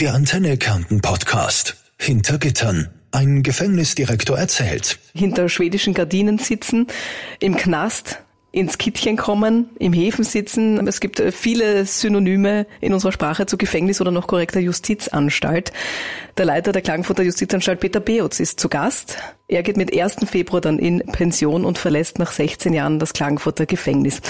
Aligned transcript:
Der 0.00 0.14
Antenne 0.14 0.56
Kärnten 0.56 1.02
Podcast. 1.02 1.76
Hinter 1.98 2.38
Gittern. 2.38 2.88
Ein 3.10 3.42
Gefängnisdirektor 3.42 4.38
erzählt. 4.38 4.98
Hinter 5.12 5.50
schwedischen 5.50 5.92
Gardinen 5.92 6.38
sitzen, 6.38 6.86
im 7.38 7.54
Knast, 7.54 8.18
ins 8.50 8.78
Kittchen 8.78 9.18
kommen, 9.18 9.68
im 9.78 9.92
Häfen 9.92 10.24
sitzen. 10.24 10.88
Es 10.88 11.00
gibt 11.00 11.22
viele 11.32 11.84
Synonyme 11.84 12.66
in 12.80 12.94
unserer 12.94 13.12
Sprache 13.12 13.44
zu 13.44 13.58
Gefängnis 13.58 14.00
oder 14.00 14.10
noch 14.10 14.26
korrekter 14.26 14.60
Justizanstalt. 14.60 15.70
Der 16.38 16.46
Leiter 16.46 16.72
der 16.72 16.80
Klagenfurter 16.80 17.22
Justizanstalt 17.22 17.80
Peter 17.80 18.00
Beotz 18.00 18.40
ist 18.40 18.58
zu 18.58 18.70
Gast. 18.70 19.18
Er 19.48 19.62
geht 19.62 19.76
mit 19.76 19.94
1. 19.94 20.16
Februar 20.30 20.62
dann 20.62 20.78
in 20.78 21.00
Pension 21.12 21.66
und 21.66 21.76
verlässt 21.76 22.18
nach 22.18 22.32
16 22.32 22.72
Jahren 22.72 22.98
das 23.00 23.12
Klagenfurter 23.12 23.66
Gefängnis. 23.66 24.22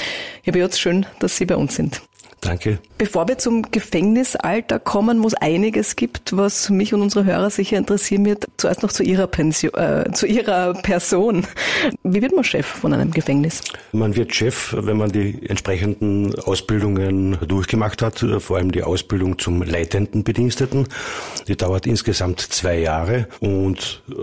Herr 0.43 0.53
Beotz, 0.53 0.81
schön, 0.81 1.07
dass 1.21 1.37
Sie 1.37 1.47
bei 1.47 1.55
uns 1.55 1.77
sind. 1.77 2.03
Danke. 2.41 2.79
Bevor 2.97 3.29
wir 3.29 3.37
zum 3.37 3.71
Gefängnisalter 3.71 4.79
kommen, 4.79 5.23
wo 5.23 5.27
es 5.27 5.35
einiges 5.35 5.95
gibt, 5.97 6.37
was 6.37 6.71
mich 6.71 6.95
und 6.95 7.03
unsere 7.03 7.25
Hörer 7.25 7.51
sicher 7.51 7.77
interessieren 7.77 8.25
wird, 8.25 8.47
zuerst 8.57 8.83
noch 8.83 8.93
zu 8.93 9.03
Ihrer, 9.03 9.27
Pension, 9.27 9.75
äh, 9.75 10.11
zu 10.13 10.27
Ihrer 10.27 10.73
Person. 10.75 11.47
Wie 12.03 12.23
wird 12.23 12.35
man 12.35 12.45
Chef 12.45 12.67
von 12.67 12.95
einem 12.95 13.11
Gefängnis? 13.11 13.61
Man 13.93 14.17
wird 14.17 14.35
Chef, 14.35 14.75
wenn 14.79 14.97
man 14.97 15.13
die 15.13 15.39
entsprechenden 15.49 16.35
Ausbildungen 16.41 17.37
durchgemacht 17.47 18.01
hat, 18.01 18.25
vor 18.39 18.57
allem 18.57 18.73
die 18.73 18.83
Ausbildung 18.83 19.39
zum 19.39 19.63
leitenden 19.63 20.25
Bediensteten. 20.25 20.89
Die 21.47 21.57
dauert 21.57 21.87
insgesamt 21.87 22.41
zwei 22.41 22.79
Jahre 22.79 23.29
und 23.41 24.03
äh, 24.11 24.15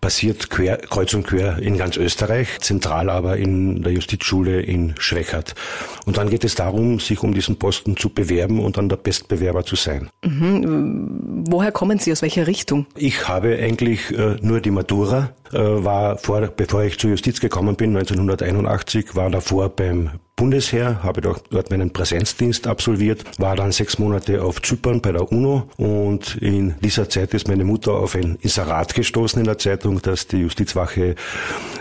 passiert 0.00 0.48
quer, 0.48 0.78
kreuz 0.78 1.12
und 1.12 1.26
quer 1.26 1.58
in 1.58 1.76
ganz 1.76 1.96
Österreich, 1.98 2.60
zentral 2.60 3.10
aber 3.10 3.36
in 3.36 3.82
der 3.82 3.92
Justizschule 3.92 4.62
in 4.62 4.94
Schwächert. 4.98 5.54
Und 6.06 6.16
dann 6.16 6.30
geht 6.30 6.44
es 6.44 6.54
darum, 6.54 7.00
sich 7.00 7.22
um 7.22 7.25
diesen 7.34 7.58
Posten 7.58 7.96
zu 7.96 8.10
bewerben 8.10 8.60
und 8.60 8.76
dann 8.76 8.88
der 8.88 8.96
Bestbewerber 8.96 9.64
zu 9.64 9.76
sein. 9.76 10.08
Mhm. 10.24 11.44
Woher 11.48 11.72
kommen 11.72 11.98
Sie? 11.98 12.12
Aus 12.12 12.22
welcher 12.22 12.46
Richtung? 12.46 12.86
Ich 12.96 13.28
habe 13.28 13.56
eigentlich 13.58 14.10
äh, 14.16 14.36
nur 14.40 14.60
die 14.60 14.70
Matura, 14.70 15.30
äh, 15.52 15.58
war 15.58 16.18
vor, 16.18 16.40
bevor 16.40 16.82
ich 16.82 16.98
zur 16.98 17.10
Justiz 17.10 17.40
gekommen 17.40 17.76
bin, 17.76 17.96
1981, 17.96 19.14
war 19.14 19.30
davor 19.30 19.68
beim 19.68 20.10
Bundesheer, 20.36 21.02
habe 21.02 21.22
dort 21.22 21.70
meinen 21.70 21.92
Präsenzdienst 21.92 22.66
absolviert, 22.66 23.24
war 23.38 23.56
dann 23.56 23.72
sechs 23.72 23.98
Monate 23.98 24.42
auf 24.42 24.60
Zypern 24.60 25.00
bei 25.00 25.12
der 25.12 25.32
UNO 25.32 25.70
und 25.78 26.36
in 26.36 26.74
dieser 26.82 27.08
Zeit 27.08 27.32
ist 27.32 27.48
meine 27.48 27.64
Mutter 27.64 27.92
auf 27.92 28.14
ein 28.14 28.36
Inserat 28.42 28.94
gestoßen 28.94 29.38
in 29.40 29.46
der 29.46 29.56
Zeitung, 29.56 30.02
dass 30.02 30.26
die 30.26 30.38
Justizwache 30.38 31.14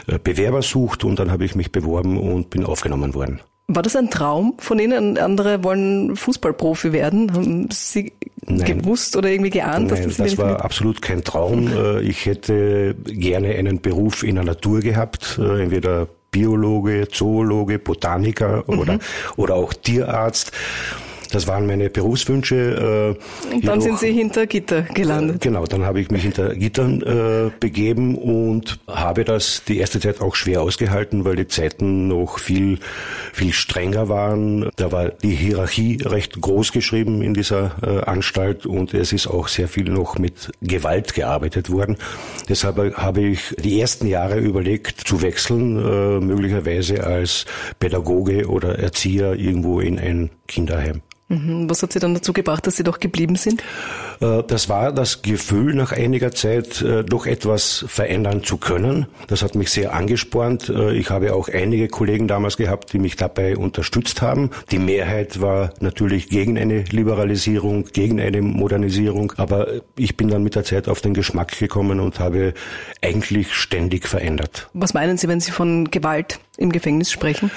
äh, 0.07 0.19
Bewerber 0.19 0.61
sucht 0.61 1.03
und 1.03 1.19
dann 1.19 1.31
habe 1.31 1.43
ich 1.43 1.55
mich 1.55 1.71
beworben 1.71 2.17
und 2.17 2.49
bin 2.49 2.63
aufgenommen 2.65 3.13
worden. 3.13 3.41
War 3.67 3.81
das 3.81 3.95
ein 3.95 4.11
Traum 4.11 4.53
von 4.59 4.77
Ihnen? 4.77 5.17
Andere 5.17 5.63
wollen 5.63 6.15
Fußballprofi 6.15 6.91
werden. 6.93 7.33
Haben 7.33 7.69
Sie 7.71 8.13
Nein. 8.45 8.79
gewusst 8.79 9.15
oder 9.15 9.29
irgendwie 9.29 9.49
geahnt, 9.49 9.87
Nein, 9.87 10.03
dass 10.03 10.17
das 10.17 10.17
Das 10.17 10.37
war 10.37 10.63
absolut 10.63 11.01
kein 11.01 11.23
Traum. 11.23 11.67
Äh, 11.75 12.01
ich 12.01 12.25
hätte 12.25 12.95
gerne 13.05 13.55
einen 13.55 13.81
Beruf 13.81 14.23
in 14.23 14.35
der 14.35 14.43
Natur 14.43 14.81
gehabt, 14.81 15.39
äh, 15.41 15.63
entweder 15.63 16.07
Biologe, 16.31 17.07
Zoologe, 17.09 17.79
Botaniker 17.79 18.63
mhm. 18.67 18.79
oder, 18.79 18.99
oder 19.35 19.55
auch 19.55 19.73
Tierarzt. 19.73 20.51
Das 21.35 21.47
waren 21.47 21.67
meine 21.67 21.89
Berufswünsche. 21.89 23.17
Äh, 23.51 23.55
und 23.55 23.67
dann 23.67 23.81
sind 23.81 23.99
Sie 23.99 24.13
hinter 24.13 24.47
Gitter 24.47 24.83
gelandet. 24.83 25.35
Äh, 25.35 25.49
genau, 25.49 25.65
dann 25.65 25.83
habe 25.83 25.99
ich 25.99 26.09
mich 26.09 26.23
hinter 26.23 26.55
Gittern 26.55 27.01
äh, 27.01 27.51
begeben 27.59 28.17
und 28.17 28.79
habe 28.87 29.25
das 29.25 29.65
die 29.67 29.77
erste 29.79 29.99
Zeit 29.99 30.21
auch 30.21 30.33
schwer 30.35 30.61
ausgehalten, 30.61 31.25
weil 31.25 31.35
die 31.35 31.49
Zeiten 31.49 32.07
noch 32.07 32.39
viel, 32.39 32.79
viel 33.33 33.51
strenger 33.51 34.07
waren. 34.07 34.69
Da 34.77 34.93
war 34.93 35.09
die 35.09 35.35
Hierarchie 35.35 35.99
recht 36.05 36.39
groß 36.39 36.71
geschrieben 36.71 37.21
in 37.21 37.33
dieser 37.33 37.71
äh, 37.83 38.09
Anstalt 38.09 38.65
und 38.65 38.93
es 38.93 39.11
ist 39.11 39.27
auch 39.27 39.49
sehr 39.49 39.67
viel 39.67 39.89
noch 39.89 40.17
mit 40.17 40.53
Gewalt 40.61 41.15
gearbeitet 41.15 41.69
worden. 41.69 41.97
Deshalb 42.47 42.95
habe 42.95 43.21
ich 43.21 43.53
die 43.61 43.81
ersten 43.81 44.07
Jahre 44.07 44.39
überlegt 44.39 45.01
zu 45.05 45.21
wechseln, 45.21 45.79
äh, 45.79 46.23
möglicherweise 46.23 47.03
als 47.03 47.45
Pädagoge 47.79 48.47
oder 48.47 48.79
Erzieher 48.79 49.33
irgendwo 49.33 49.81
in 49.81 49.99
ein 49.99 50.29
Kinderheim. 50.47 51.01
Mhm. 51.27 51.69
Was 51.69 51.81
hat 51.81 51.93
Sie 51.93 51.99
dann 51.99 52.13
dazu 52.13 52.33
gebracht, 52.33 52.67
dass 52.67 52.75
Sie 52.75 52.83
doch 52.83 52.99
geblieben 52.99 53.35
sind? 53.35 53.63
Äh, 54.21 54.43
das 54.47 54.69
war 54.69 54.91
das 54.91 55.21
Gefühl, 55.21 55.73
nach 55.75 55.91
einiger 55.91 56.31
Zeit 56.31 56.81
äh, 56.81 57.03
doch 57.03 57.25
etwas 57.25 57.85
verändern 57.87 58.43
zu 58.43 58.57
können. 58.57 59.07
Das 59.27 59.41
hat 59.41 59.55
mich 59.55 59.71
sehr 59.71 59.93
angespornt. 59.93 60.69
Äh, 60.69 60.93
ich 60.93 61.09
habe 61.09 61.33
auch 61.33 61.49
einige 61.49 61.87
Kollegen 61.87 62.27
damals 62.27 62.57
gehabt, 62.57 62.93
die 62.93 62.99
mich 62.99 63.15
dabei 63.15 63.57
unterstützt 63.57 64.21
haben. 64.21 64.49
Die 64.71 64.79
Mehrheit 64.79 65.41
war 65.41 65.73
natürlich 65.79 66.29
gegen 66.29 66.57
eine 66.57 66.83
Liberalisierung, 66.83 67.85
gegen 67.85 68.19
eine 68.19 68.41
Modernisierung. 68.41 69.33
Aber 69.37 69.67
ich 69.97 70.17
bin 70.17 70.27
dann 70.29 70.43
mit 70.43 70.55
der 70.55 70.63
Zeit 70.63 70.87
auf 70.87 71.01
den 71.01 71.13
Geschmack 71.13 71.57
gekommen 71.57 71.99
und 71.99 72.19
habe 72.19 72.53
eigentlich 73.01 73.53
ständig 73.53 74.07
verändert. 74.07 74.69
Was 74.73 74.93
meinen 74.93 75.17
Sie, 75.17 75.27
wenn 75.27 75.39
Sie 75.39 75.51
von 75.51 75.91
Gewalt 75.91 76.39
im 76.57 76.71
Gefängnis 76.71 77.11
sprechen? 77.11 77.51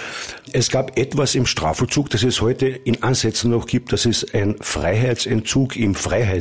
Es 0.52 0.70
gab 0.70 0.98
etwas 0.98 1.34
im 1.34 1.46
Strafvollzug, 1.46 2.10
das 2.10 2.22
es 2.22 2.40
heute 2.40 2.66
in 2.66 3.02
Ansätzen 3.02 3.50
noch 3.50 3.66
gibt. 3.66 3.92
Das 3.92 4.06
ist 4.06 4.34
ein 4.34 4.56
Freiheitsentzug 4.60 5.76
im 5.76 5.94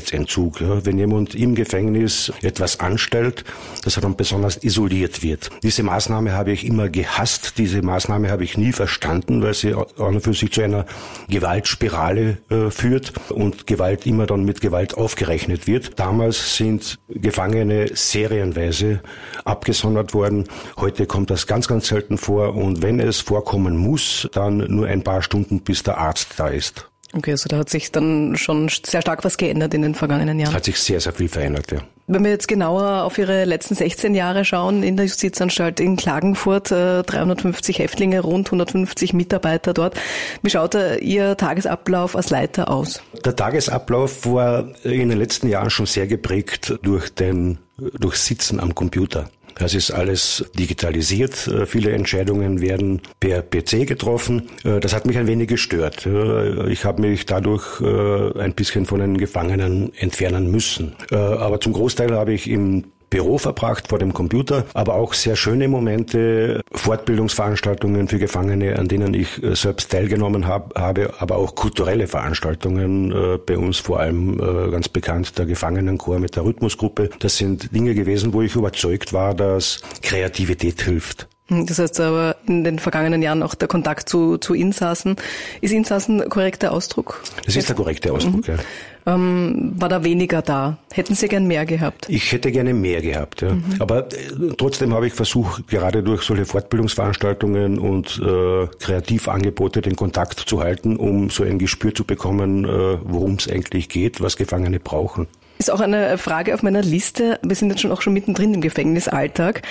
Freiheitsentzug. 0.07 0.61
Ja, 0.61 0.85
wenn 0.85 0.97
jemand 0.97 1.35
im 1.35 1.55
Gefängnis 1.55 2.31
etwas 2.41 2.79
anstellt, 2.79 3.43
dass 3.83 3.97
er 3.97 4.01
dann 4.01 4.15
besonders 4.15 4.63
isoliert 4.63 5.23
wird. 5.23 5.49
Diese 5.63 5.83
Maßnahme 5.83 6.33
habe 6.33 6.51
ich 6.51 6.65
immer 6.65 6.89
gehasst. 6.89 7.57
Diese 7.57 7.81
Maßnahme 7.81 8.29
habe 8.31 8.43
ich 8.43 8.57
nie 8.57 8.71
verstanden, 8.71 9.41
weil 9.41 9.53
sie 9.53 9.73
an 9.73 9.85
und 9.97 10.21
für 10.21 10.33
sich 10.33 10.51
zu 10.51 10.61
einer 10.61 10.85
Gewaltspirale 11.29 12.37
äh, 12.49 12.69
führt 12.69 13.13
und 13.29 13.67
Gewalt 13.67 14.05
immer 14.05 14.25
dann 14.25 14.43
mit 14.43 14.61
Gewalt 14.61 14.95
aufgerechnet 14.95 15.67
wird. 15.67 15.99
Damals 15.99 16.55
sind 16.55 16.97
Gefangene 17.09 17.89
serienweise 17.93 19.01
abgesondert 19.43 20.13
worden. 20.13 20.45
Heute 20.77 21.05
kommt 21.05 21.29
das 21.29 21.47
ganz, 21.47 21.67
ganz 21.67 21.87
selten 21.87 22.17
vor 22.17 22.55
und 22.55 22.81
wenn 22.81 22.99
es 22.99 23.19
vorkommen 23.19 23.77
muss, 23.77 24.27
dann 24.33 24.57
nur 24.57 24.87
ein 24.87 25.03
paar 25.03 25.21
Stunden, 25.21 25.61
bis 25.61 25.83
der 25.83 25.97
Arzt 25.97 26.33
da 26.37 26.47
ist. 26.47 26.89
Okay, 27.13 27.31
also 27.31 27.47
da 27.47 27.57
hat 27.57 27.69
sich 27.69 27.91
dann 27.91 28.35
schon 28.35 28.69
sehr 28.69 29.01
stark 29.01 29.23
was 29.23 29.37
geändert 29.37 29.73
in 29.73 29.81
den 29.81 29.95
vergangenen 29.95 30.39
Jahren. 30.39 30.53
Hat 30.53 30.65
sich 30.65 30.79
sehr, 30.79 30.99
sehr 30.99 31.13
viel 31.13 31.29
verändert, 31.29 31.71
ja. 31.71 31.79
Wenn 32.09 32.23
wir 32.23 32.31
jetzt 32.31 32.47
genauer 32.47 33.03
auf 33.03 33.17
Ihre 33.17 33.43
letzten 33.43 33.75
16 33.75 34.15
Jahre 34.15 34.45
schauen 34.45 34.81
in 34.81 34.95
der 34.95 35.07
Justizanstalt 35.07 35.81
in 35.81 35.97
Klagenfurt, 35.97 36.71
350 36.71 37.79
äh, 37.79 37.83
Häftlinge, 37.83 38.21
rund 38.21 38.47
150 38.47 39.11
Mitarbeiter 39.11 39.73
dort. 39.73 39.99
Wie 40.41 40.49
schaut 40.49 40.73
Ihr 41.01 41.35
Tagesablauf 41.35 42.15
als 42.15 42.29
Leiter 42.29 42.71
aus? 42.71 43.01
Der 43.25 43.35
Tagesablauf 43.35 44.25
war 44.25 44.69
in 44.85 45.09
den 45.09 45.17
letzten 45.17 45.49
Jahren 45.49 45.69
schon 45.69 45.85
sehr 45.85 46.07
geprägt 46.07 46.79
durch 46.81 47.09
den, 47.09 47.57
durch 47.77 48.15
Sitzen 48.15 48.61
am 48.61 48.73
Computer. 48.73 49.29
Das 49.57 49.73
ist 49.73 49.91
alles 49.91 50.45
digitalisiert. 50.57 51.47
Äh, 51.47 51.65
viele 51.65 51.91
Entscheidungen 51.91 52.61
werden 52.61 53.01
per 53.19 53.41
PC 53.41 53.87
getroffen. 53.87 54.49
Äh, 54.63 54.79
das 54.79 54.93
hat 54.93 55.05
mich 55.05 55.17
ein 55.17 55.27
wenig 55.27 55.47
gestört. 55.47 56.05
Äh, 56.05 56.71
ich 56.71 56.85
habe 56.85 57.01
mich 57.01 57.25
dadurch 57.25 57.81
ein 57.81 58.53
bisschen 58.53 58.85
von 58.85 58.99
den 58.99 59.17
Gefangenen 59.17 59.93
entfernen 59.95 60.51
müssen. 60.51 60.95
Aber 61.11 61.59
zum 61.59 61.73
Großteil 61.73 62.11
habe 62.11 62.33
ich 62.33 62.49
im 62.49 62.85
Büro 63.09 63.37
verbracht 63.37 63.87
vor 63.87 63.99
dem 63.99 64.13
Computer, 64.13 64.65
aber 64.73 64.95
auch 64.95 65.13
sehr 65.13 65.35
schöne 65.35 65.67
Momente, 65.67 66.61
Fortbildungsveranstaltungen 66.73 68.07
für 68.07 68.19
Gefangene, 68.19 68.77
an 68.77 68.87
denen 68.87 69.13
ich 69.13 69.41
äh, 69.41 69.55
selbst 69.55 69.91
teilgenommen 69.91 70.47
hab, 70.47 70.77
habe, 70.77 71.13
aber 71.19 71.37
auch 71.37 71.55
kulturelle 71.55 72.07
Veranstaltungen, 72.07 73.11
äh, 73.11 73.37
bei 73.37 73.57
uns 73.57 73.77
vor 73.77 73.99
allem 73.99 74.39
äh, 74.39 74.71
ganz 74.71 74.89
bekannt 74.89 75.37
der 75.37 75.45
Gefangenenchor 75.45 76.19
mit 76.19 76.35
der 76.35 76.43
Rhythmusgruppe. 76.43 77.09
Das 77.19 77.37
sind 77.37 77.73
Dinge 77.73 77.95
gewesen, 77.95 78.33
wo 78.33 78.41
ich 78.41 78.55
überzeugt 78.55 79.13
war, 79.13 79.33
dass 79.33 79.81
Kreativität 80.01 80.81
hilft. 80.81 81.27
Hm, 81.49 81.65
das 81.65 81.79
heißt 81.79 81.99
aber 81.99 82.35
in 82.45 82.63
den 82.63 82.79
vergangenen 82.79 83.21
Jahren 83.21 83.41
auch 83.41 83.55
der 83.55 83.67
Kontakt 83.67 84.09
zu, 84.09 84.37
zu 84.37 84.53
Insassen. 84.53 85.15
Ist 85.61 85.71
Insassen 85.71 86.27
korrekter 86.29 86.71
Ausdruck? 86.71 87.23
Das 87.45 87.55
ist 87.55 87.69
der 87.69 87.75
korrekte 87.75 88.11
Ausdruck, 88.11 88.47
mhm. 88.47 88.55
ja. 88.55 88.59
Ähm, 89.05 89.71
war 89.77 89.87
da 89.87 90.03
weniger 90.03 90.41
da? 90.41 90.77
Hätten 90.91 91.15
Sie 91.15 91.29
gern 91.29 91.47
mehr 91.47 91.65
gehabt? 91.65 92.07
Ich 92.09 92.33
hätte 92.33 92.51
gerne 92.51 92.73
mehr 92.73 93.01
gehabt, 93.01 93.41
ja. 93.41 93.53
Mhm. 93.53 93.75
Aber 93.79 94.07
äh, 94.07 94.53
trotzdem 94.57 94.93
habe 94.93 95.07
ich 95.07 95.13
versucht, 95.13 95.65
gerade 95.69 96.03
durch 96.03 96.23
solche 96.23 96.45
Fortbildungsveranstaltungen 96.45 97.79
und 97.79 98.21
äh, 98.21 98.67
Kreativangebote 98.79 99.81
den 99.81 99.95
Kontakt 99.95 100.41
zu 100.41 100.61
halten, 100.61 100.97
um 100.97 101.29
so 101.29 101.43
ein 101.43 101.57
Gespür 101.57 101.95
zu 101.95 102.03
bekommen, 102.03 102.65
äh, 102.65 102.97
worum 103.03 103.35
es 103.35 103.49
eigentlich 103.49 103.87
geht, 103.87 104.19
was 104.19 104.35
Gefangene 104.35 104.81
brauchen. 104.81 105.27
Ist 105.57 105.71
auch 105.71 105.79
eine 105.79 106.17
Frage 106.17 106.53
auf 106.53 106.61
meiner 106.61 106.81
Liste. 106.81 107.39
Wir 107.41 107.55
sind 107.55 107.69
jetzt 107.69 107.81
schon 107.81 107.91
auch 107.93 108.01
schon 108.01 108.13
mittendrin 108.13 108.53
im 108.53 108.61
Gefängnisalltag. 108.61 109.61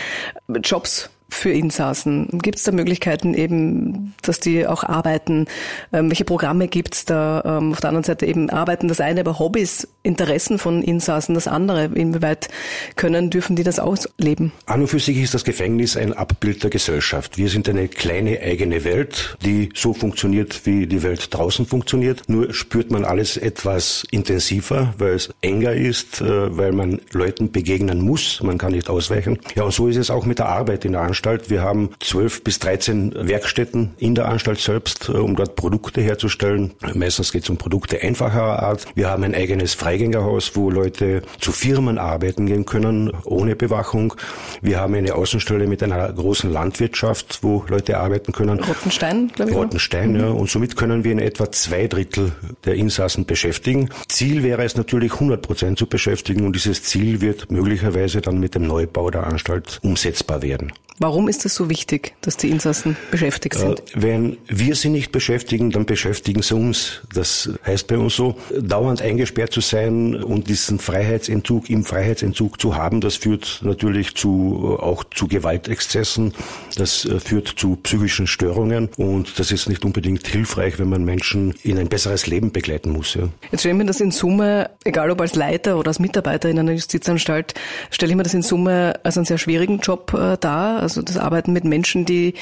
Jobs 0.62 1.11
für 1.28 1.50
Insassen? 1.50 2.28
Gibt 2.43 2.58
es 2.58 2.64
da 2.64 2.73
Möglichkeiten 2.73 3.34
eben, 3.34 4.14
dass 4.23 4.38
die 4.38 4.67
auch 4.67 4.84
arbeiten? 4.84 5.46
Ähm, 5.93 6.08
welche 6.08 6.25
Programme 6.25 6.69
gibt 6.69 6.94
es 6.94 7.05
da? 7.05 7.43
Ähm, 7.44 7.73
auf 7.73 7.81
der 7.81 7.88
anderen 7.88 8.05
Seite 8.05 8.26
eben 8.26 8.49
arbeiten 8.50 8.88
das 8.88 9.00
eine, 9.00 9.20
aber 9.20 9.38
Hobbys, 9.38 9.88
Interessen 10.02 10.58
von 10.58 10.82
Insassen 10.82 11.34
das 11.34 11.49
andere. 11.49 11.87
Inwieweit 11.94 12.49
können, 12.94 13.31
dürfen 13.31 13.56
die 13.56 13.64
das 13.64 13.78
ausleben? 13.78 14.52
An 14.67 14.82
und 14.82 14.88
für 14.88 15.00
sich 15.00 15.19
ist 15.19 15.34
das 15.34 15.44
Gefängnis 15.44 15.96
ein 15.96 16.12
Abbild 16.12 16.62
der 16.62 16.70
Gesellschaft. 16.70 17.38
Wir 17.38 17.49
sind 17.49 17.69
eine 17.69 17.88
kleine 17.88 18.40
eigene 18.40 18.84
Welt, 18.84 19.37
die 19.44 19.70
so 19.75 19.94
funktioniert, 19.94 20.64
wie 20.64 20.87
die 20.87 21.02
Welt 21.02 21.34
draußen 21.34 21.67
funktioniert. 21.67 22.29
Nur 22.29 22.55
spürt 22.55 22.90
man 22.90 23.05
alles 23.05 23.37
etwas 23.37 24.05
intensiver, 24.11 24.94
weil 24.99 25.14
es 25.14 25.31
enger 25.40 25.72
ist, 25.72 26.20
äh, 26.20 26.56
weil 26.56 26.72
man 26.72 27.00
Leuten 27.11 27.50
begegnen 27.50 28.00
muss. 28.00 28.40
Man 28.43 28.58
kann 28.58 28.72
nicht 28.72 28.88
ausweichen. 28.88 29.38
Ja, 29.56 29.64
und 29.64 29.75
so 29.75 29.88
ist 29.88 29.96
es 29.96 30.11
auch 30.11 30.25
mit 30.25 30.38
der 30.38 30.49
Arbeit 30.49 30.84
in 30.84 30.93
der 30.93 31.00
Anstalt 31.00 31.15
Anstalt. 31.16 31.48
Wir 31.48 31.62
haben 31.62 31.90
zwölf 32.00 32.44
bis 32.44 32.58
dreizehn 32.58 33.14
Werkstätten 33.16 33.94
in 33.96 34.14
der 34.14 34.28
Anstalt 34.28 34.58
selbst, 34.58 35.08
äh, 35.08 35.12
um 35.12 35.34
dort 35.34 35.56
Produkte 35.56 36.02
herzustellen. 36.02 36.74
Meistens 36.92 37.32
geht 37.32 37.44
es 37.44 37.48
um 37.48 37.56
Produkte 37.56 38.02
einfacherer 38.02 38.62
Art. 38.62 38.84
Wir 38.94 39.08
haben 39.08 39.24
ein 39.24 39.34
eigenes 39.34 39.72
Freigängerhaus, 39.72 40.56
wo 40.56 40.70
Leute 40.70 41.22
zu 41.40 41.52
Firmen 41.52 41.96
arbeiten 41.96 42.44
gehen 42.44 42.66
können, 42.66 43.12
ohne 43.24 43.56
Bewachung. 43.56 44.12
Wir 44.60 44.78
haben 44.78 44.94
eine 44.94 45.14
Außenstelle 45.14 45.66
mit 45.66 45.82
einer 45.82 46.12
großen 46.12 46.52
Landwirtschaft, 46.52 47.38
wo 47.40 47.64
Leute 47.66 47.96
arbeiten 47.96 48.32
können. 48.32 48.60
Rottenstein, 48.60 49.32
glaube 49.34 49.52
ich. 49.52 49.56
Rottenstein, 49.56 50.12
mhm. 50.12 50.20
ja. 50.20 50.26
Und 50.28 50.50
somit 50.50 50.76
können 50.76 51.02
wir 51.02 51.12
in 51.12 51.19
etwa 51.19 51.50
zwei 51.50 51.86
Drittel 51.86 52.32
der 52.66 52.74
Insassen 52.74 53.24
beschäftigen. 53.24 53.88
Ziel 54.08 54.42
wäre 54.42 54.64
es 54.64 54.76
natürlich 54.76 55.14
100 55.14 55.40
Prozent 55.40 55.78
zu 55.78 55.86
beschäftigen 55.86 56.44
und 56.44 56.54
dieses 56.54 56.82
Ziel 56.82 57.22
wird 57.22 57.50
möglicherweise 57.50 58.20
dann 58.20 58.38
mit 58.38 58.54
dem 58.54 58.66
Neubau 58.66 59.10
der 59.10 59.26
Anstalt 59.26 59.80
umsetzbar 59.82 60.42
werden. 60.42 60.72
Warum 60.98 61.28
ist 61.28 61.44
es 61.44 61.54
so 61.54 61.69
wichtig, 61.69 62.14
dass 62.22 62.38
die 62.38 62.48
Insassen 62.48 62.96
beschäftigt 63.10 63.56
sind? 63.56 63.81
Äh, 63.81 63.84
wenn 63.94 64.38
wir 64.46 64.75
sie 64.75 64.88
nicht 64.88 65.12
beschäftigen, 65.12 65.70
dann 65.70 65.84
beschäftigen 65.84 66.40
sie 66.43 66.54
uns. 66.54 67.02
Das 67.14 67.50
heißt 67.66 67.87
bei 67.87 67.98
uns 67.98 68.16
so, 68.16 68.37
dauernd 68.58 69.02
eingesperrt 69.02 69.52
zu 69.52 69.60
sein 69.60 70.14
und 70.14 70.48
diesen 70.48 70.78
Freiheitsentzug 70.78 71.69
im 71.69 71.84
Freiheitsentzug 71.84 72.58
zu 72.58 72.76
haben, 72.76 73.02
das 73.02 73.16
führt 73.16 73.60
natürlich 73.62 74.14
zu, 74.14 74.78
auch 74.81 75.04
zu 75.04 75.28
Gewaltexzessen. 75.28 76.32
Das 76.76 77.04
äh, 77.04 77.20
führt 77.20 77.48
zu 77.48 77.76
psychischen 77.76 78.26
Störungen 78.26 78.88
und 78.96 79.38
das 79.38 79.52
ist 79.52 79.69
nicht 79.69 79.84
unbedingt 79.84 80.26
hilfreich, 80.26 80.78
wenn 80.78 80.88
man 80.88 81.04
Menschen 81.04 81.54
in 81.62 81.78
ein 81.78 81.88
besseres 81.88 82.26
Leben 82.26 82.52
begleiten 82.52 82.90
muss. 82.90 83.14
Ja. 83.14 83.28
Jetzt 83.50 83.60
stelle 83.60 83.75
ich 83.75 83.78
mir 83.78 83.84
das 83.84 84.00
in 84.00 84.12
Summe, 84.12 84.70
egal 84.84 85.10
ob 85.10 85.20
als 85.20 85.34
Leiter 85.34 85.78
oder 85.78 85.88
als 85.88 85.98
Mitarbeiter 85.98 86.48
in 86.48 86.58
einer 86.58 86.72
Justizanstalt, 86.72 87.52
stelle 87.90 88.12
ich 88.12 88.16
mir 88.16 88.22
das 88.22 88.32
in 88.32 88.43
Summe 88.43 88.94
als 89.02 89.19
einen 89.19 89.26
sehr 89.26 89.38
schwierigen 89.38 89.81
Job 89.81 90.14
äh, 90.14 90.38
dar 90.40 90.85
also 90.86 91.02
das 91.02 91.18
Arbeiten 91.18 91.52
mit 91.52 91.64
Menschen, 91.64 92.04
die 92.04 92.34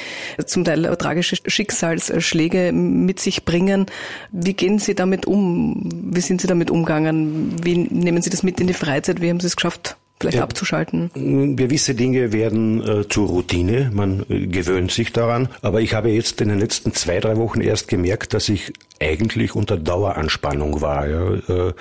zum 0.44 0.64
Teil 0.64 0.82
tragische 0.96 1.36
Schicksalsschläge 1.46 2.72
mit 2.72 3.20
sich 3.20 3.44
bringen. 3.44 3.86
Wie 4.32 4.52
gehen 4.52 4.78
Sie 4.78 4.94
damit 4.94 5.26
um? 5.26 5.88
Wie 6.12 6.20
sind 6.20 6.40
Sie 6.40 6.46
damit 6.46 6.70
umgegangen? 6.70 7.56
Wie 7.62 7.76
nehmen 7.76 8.22
Sie 8.22 8.30
das 8.30 8.42
mit 8.42 8.60
in 8.60 8.66
die 8.66 8.74
Freizeit? 8.74 9.20
Wie 9.20 9.30
haben 9.30 9.40
Sie 9.40 9.46
es 9.46 9.56
geschafft, 9.56 9.96
vielleicht 10.20 10.36
ja, 10.36 10.42
abzuschalten? 10.42 11.10
Gewisse 11.56 11.94
Dinge 11.94 12.32
werden 12.32 12.86
äh, 12.86 13.08
zur 13.08 13.28
Routine, 13.28 13.90
man 13.94 14.26
äh, 14.28 14.46
gewöhnt 14.46 14.90
sich 14.90 15.12
daran. 15.12 15.48
Aber 15.62 15.80
ich 15.80 15.94
habe 15.94 16.10
jetzt 16.10 16.40
in 16.40 16.50
den 16.50 16.58
letzten 16.58 16.92
zwei, 16.92 17.20
drei 17.20 17.36
Wochen 17.38 17.60
erst 17.60 17.88
gemerkt, 17.88 18.34
dass 18.34 18.48
ich 18.48 18.72
eigentlich 19.00 19.54
unter 19.54 19.76
Daueranspannung 19.76 20.80
war. 20.80 21.08
Ja. 21.08 21.34
Äh, 21.34 21.74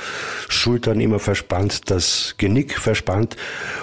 Schultern 0.50 1.00
immer 1.00 1.20
verspannt, 1.20 1.90
das 1.92 2.36
Genick 2.38 2.78
verspannt 2.78 3.38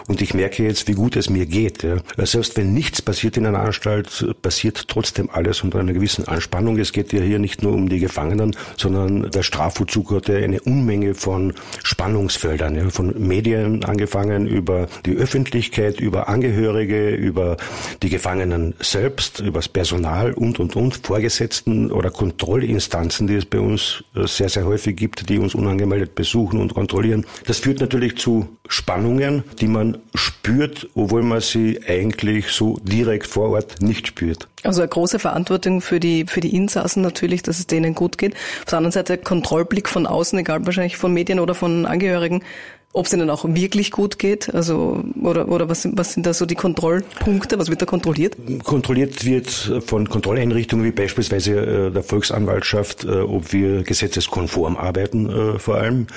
und 0.09 0.21
ich 0.21 0.35
merke 0.35 0.63
jetzt, 0.65 0.89
wie 0.89 0.95
gut 0.95 1.17
es 1.17 1.31
mir 1.31 1.47
geht. 1.47 1.83
Ja. 1.83 1.97
Selbst 2.19 2.57
wenn 2.57 2.73
nichts 2.73 3.03
passiert 3.03 3.37
in 3.37 3.47
einer 3.47 3.61
Anstalt, 3.61 4.27
passiert 4.43 4.89
trotzdem 4.89 5.31
alles 5.31 5.63
unter 5.63 5.79
einer 5.79 5.93
gewissen 5.93 6.27
Anspannung. 6.27 6.79
Es 6.79 6.93
geht 6.93 7.13
ja 7.13 7.21
hier 7.21 7.39
nicht 7.39 7.63
nur 7.63 7.73
um 7.73 7.89
die 7.89 8.01
Gefangenen, 8.01 8.57
sondern 8.77 9.31
der 9.31 9.43
Strafvollzug 9.43 10.11
hatte 10.11 10.37
eine 10.37 10.61
Unmenge 10.61 11.15
von 11.15 11.55
Spannungsfeldern, 11.83 12.75
ja, 12.77 12.91
von 12.91 13.15
Medien 13.19 13.85
angefangen 13.85 14.47
über 14.47 14.87
die 15.07 15.17
Öffentlichkeit, 15.17 16.01
über 16.01 16.29
Angehörige, 16.29 17.11
über 17.11 17.57
die 18.03 18.09
Gefangenen 18.09 18.75
selbst, 18.81 19.41
über 19.41 19.59
das 19.59 19.69
Personal 19.69 20.33
und, 20.33 20.59
und, 20.59 20.77
und, 20.77 21.07
Vorgesetzten 21.07 21.91
oder 21.91 22.11
Kontrollinstanzen, 22.11 23.20
die 23.27 23.35
es 23.35 23.45
bei 23.45 23.61
uns 23.61 24.05
äh, 24.15 24.27
sehr, 24.27 24.49
sehr 24.49 24.65
häufig 24.65 24.97
gibt, 24.97 25.29
die 25.29 25.39
uns 25.39 25.55
unangemeldet 25.55 26.15
besuchen 26.15 26.61
und 26.61 26.75
kontrollieren. 26.75 27.27
Das 27.47 27.59
führt 27.59 27.81
natürlich 27.81 28.17
zu 28.19 28.49
Spannungen, 28.69 29.45
die 29.61 29.67
man 29.67 29.99
spürt, 30.15 30.89
obwohl 30.95 31.23
man 31.23 31.41
sie 31.41 31.81
eigentlich 31.87 32.49
so 32.49 32.79
direkt 32.83 33.27
vor 33.27 33.51
Ort 33.51 33.83
nicht 33.83 34.07
spürt. 34.07 34.49
Also 34.63 34.83
eine 34.83 34.89
große 34.89 35.19
Verantwortung 35.19 35.81
für 35.81 36.01
die, 36.01 36.27
für 36.27 36.41
die 36.41 36.55
Insassen 36.55 37.03
natürlich, 37.03 37.43
dass 37.43 37.59
es 37.59 37.67
denen 37.67 37.95
gut 37.95 38.19
geht. 38.19 38.35
Auf 38.35 38.67
der 38.67 38.79
anderen 38.79 38.93
Seite 38.93 39.19
Kontrollblick 39.19 39.89
von 39.89 40.07
außen, 40.07 40.39
egal 40.39 40.65
wahrscheinlich 40.67 40.97
von 40.97 41.13
Medien 41.13 41.41
oder 41.41 41.55
von 41.55 41.87
Angehörigen, 41.87 42.43
ob 42.93 43.07
es 43.07 43.13
ihnen 43.13 43.31
auch 43.31 43.45
wirklich 43.47 43.93
gut 43.93 44.19
geht, 44.19 44.53
also 44.53 45.05
oder 45.23 45.49
oder 45.49 45.69
was, 45.69 45.89
was 45.93 46.15
sind 46.15 46.27
da 46.27 46.35
so 46.35 46.45
die 46.45 46.57
Kontrollpunkte, 46.57 47.57
was 47.57 47.69
wird 47.71 47.81
da 47.81 47.87
kontrolliert? 47.87 48.37
Kontrolliert 48.65 49.25
wird 49.25 49.49
von 49.87 50.09
Kontrolleinrichtungen 50.09 50.85
wie 50.85 50.91
beispielsweise 50.91 51.53
äh, 51.53 51.91
der 51.93 52.03
Volksanwaltschaft, 52.03 53.05
äh, 53.05 53.21
ob 53.21 53.53
wir 53.53 53.85
gesetzeskonform 53.85 54.77
arbeiten 54.77 55.31
äh, 55.31 55.59
vor 55.61 55.77
allem. 55.77 56.09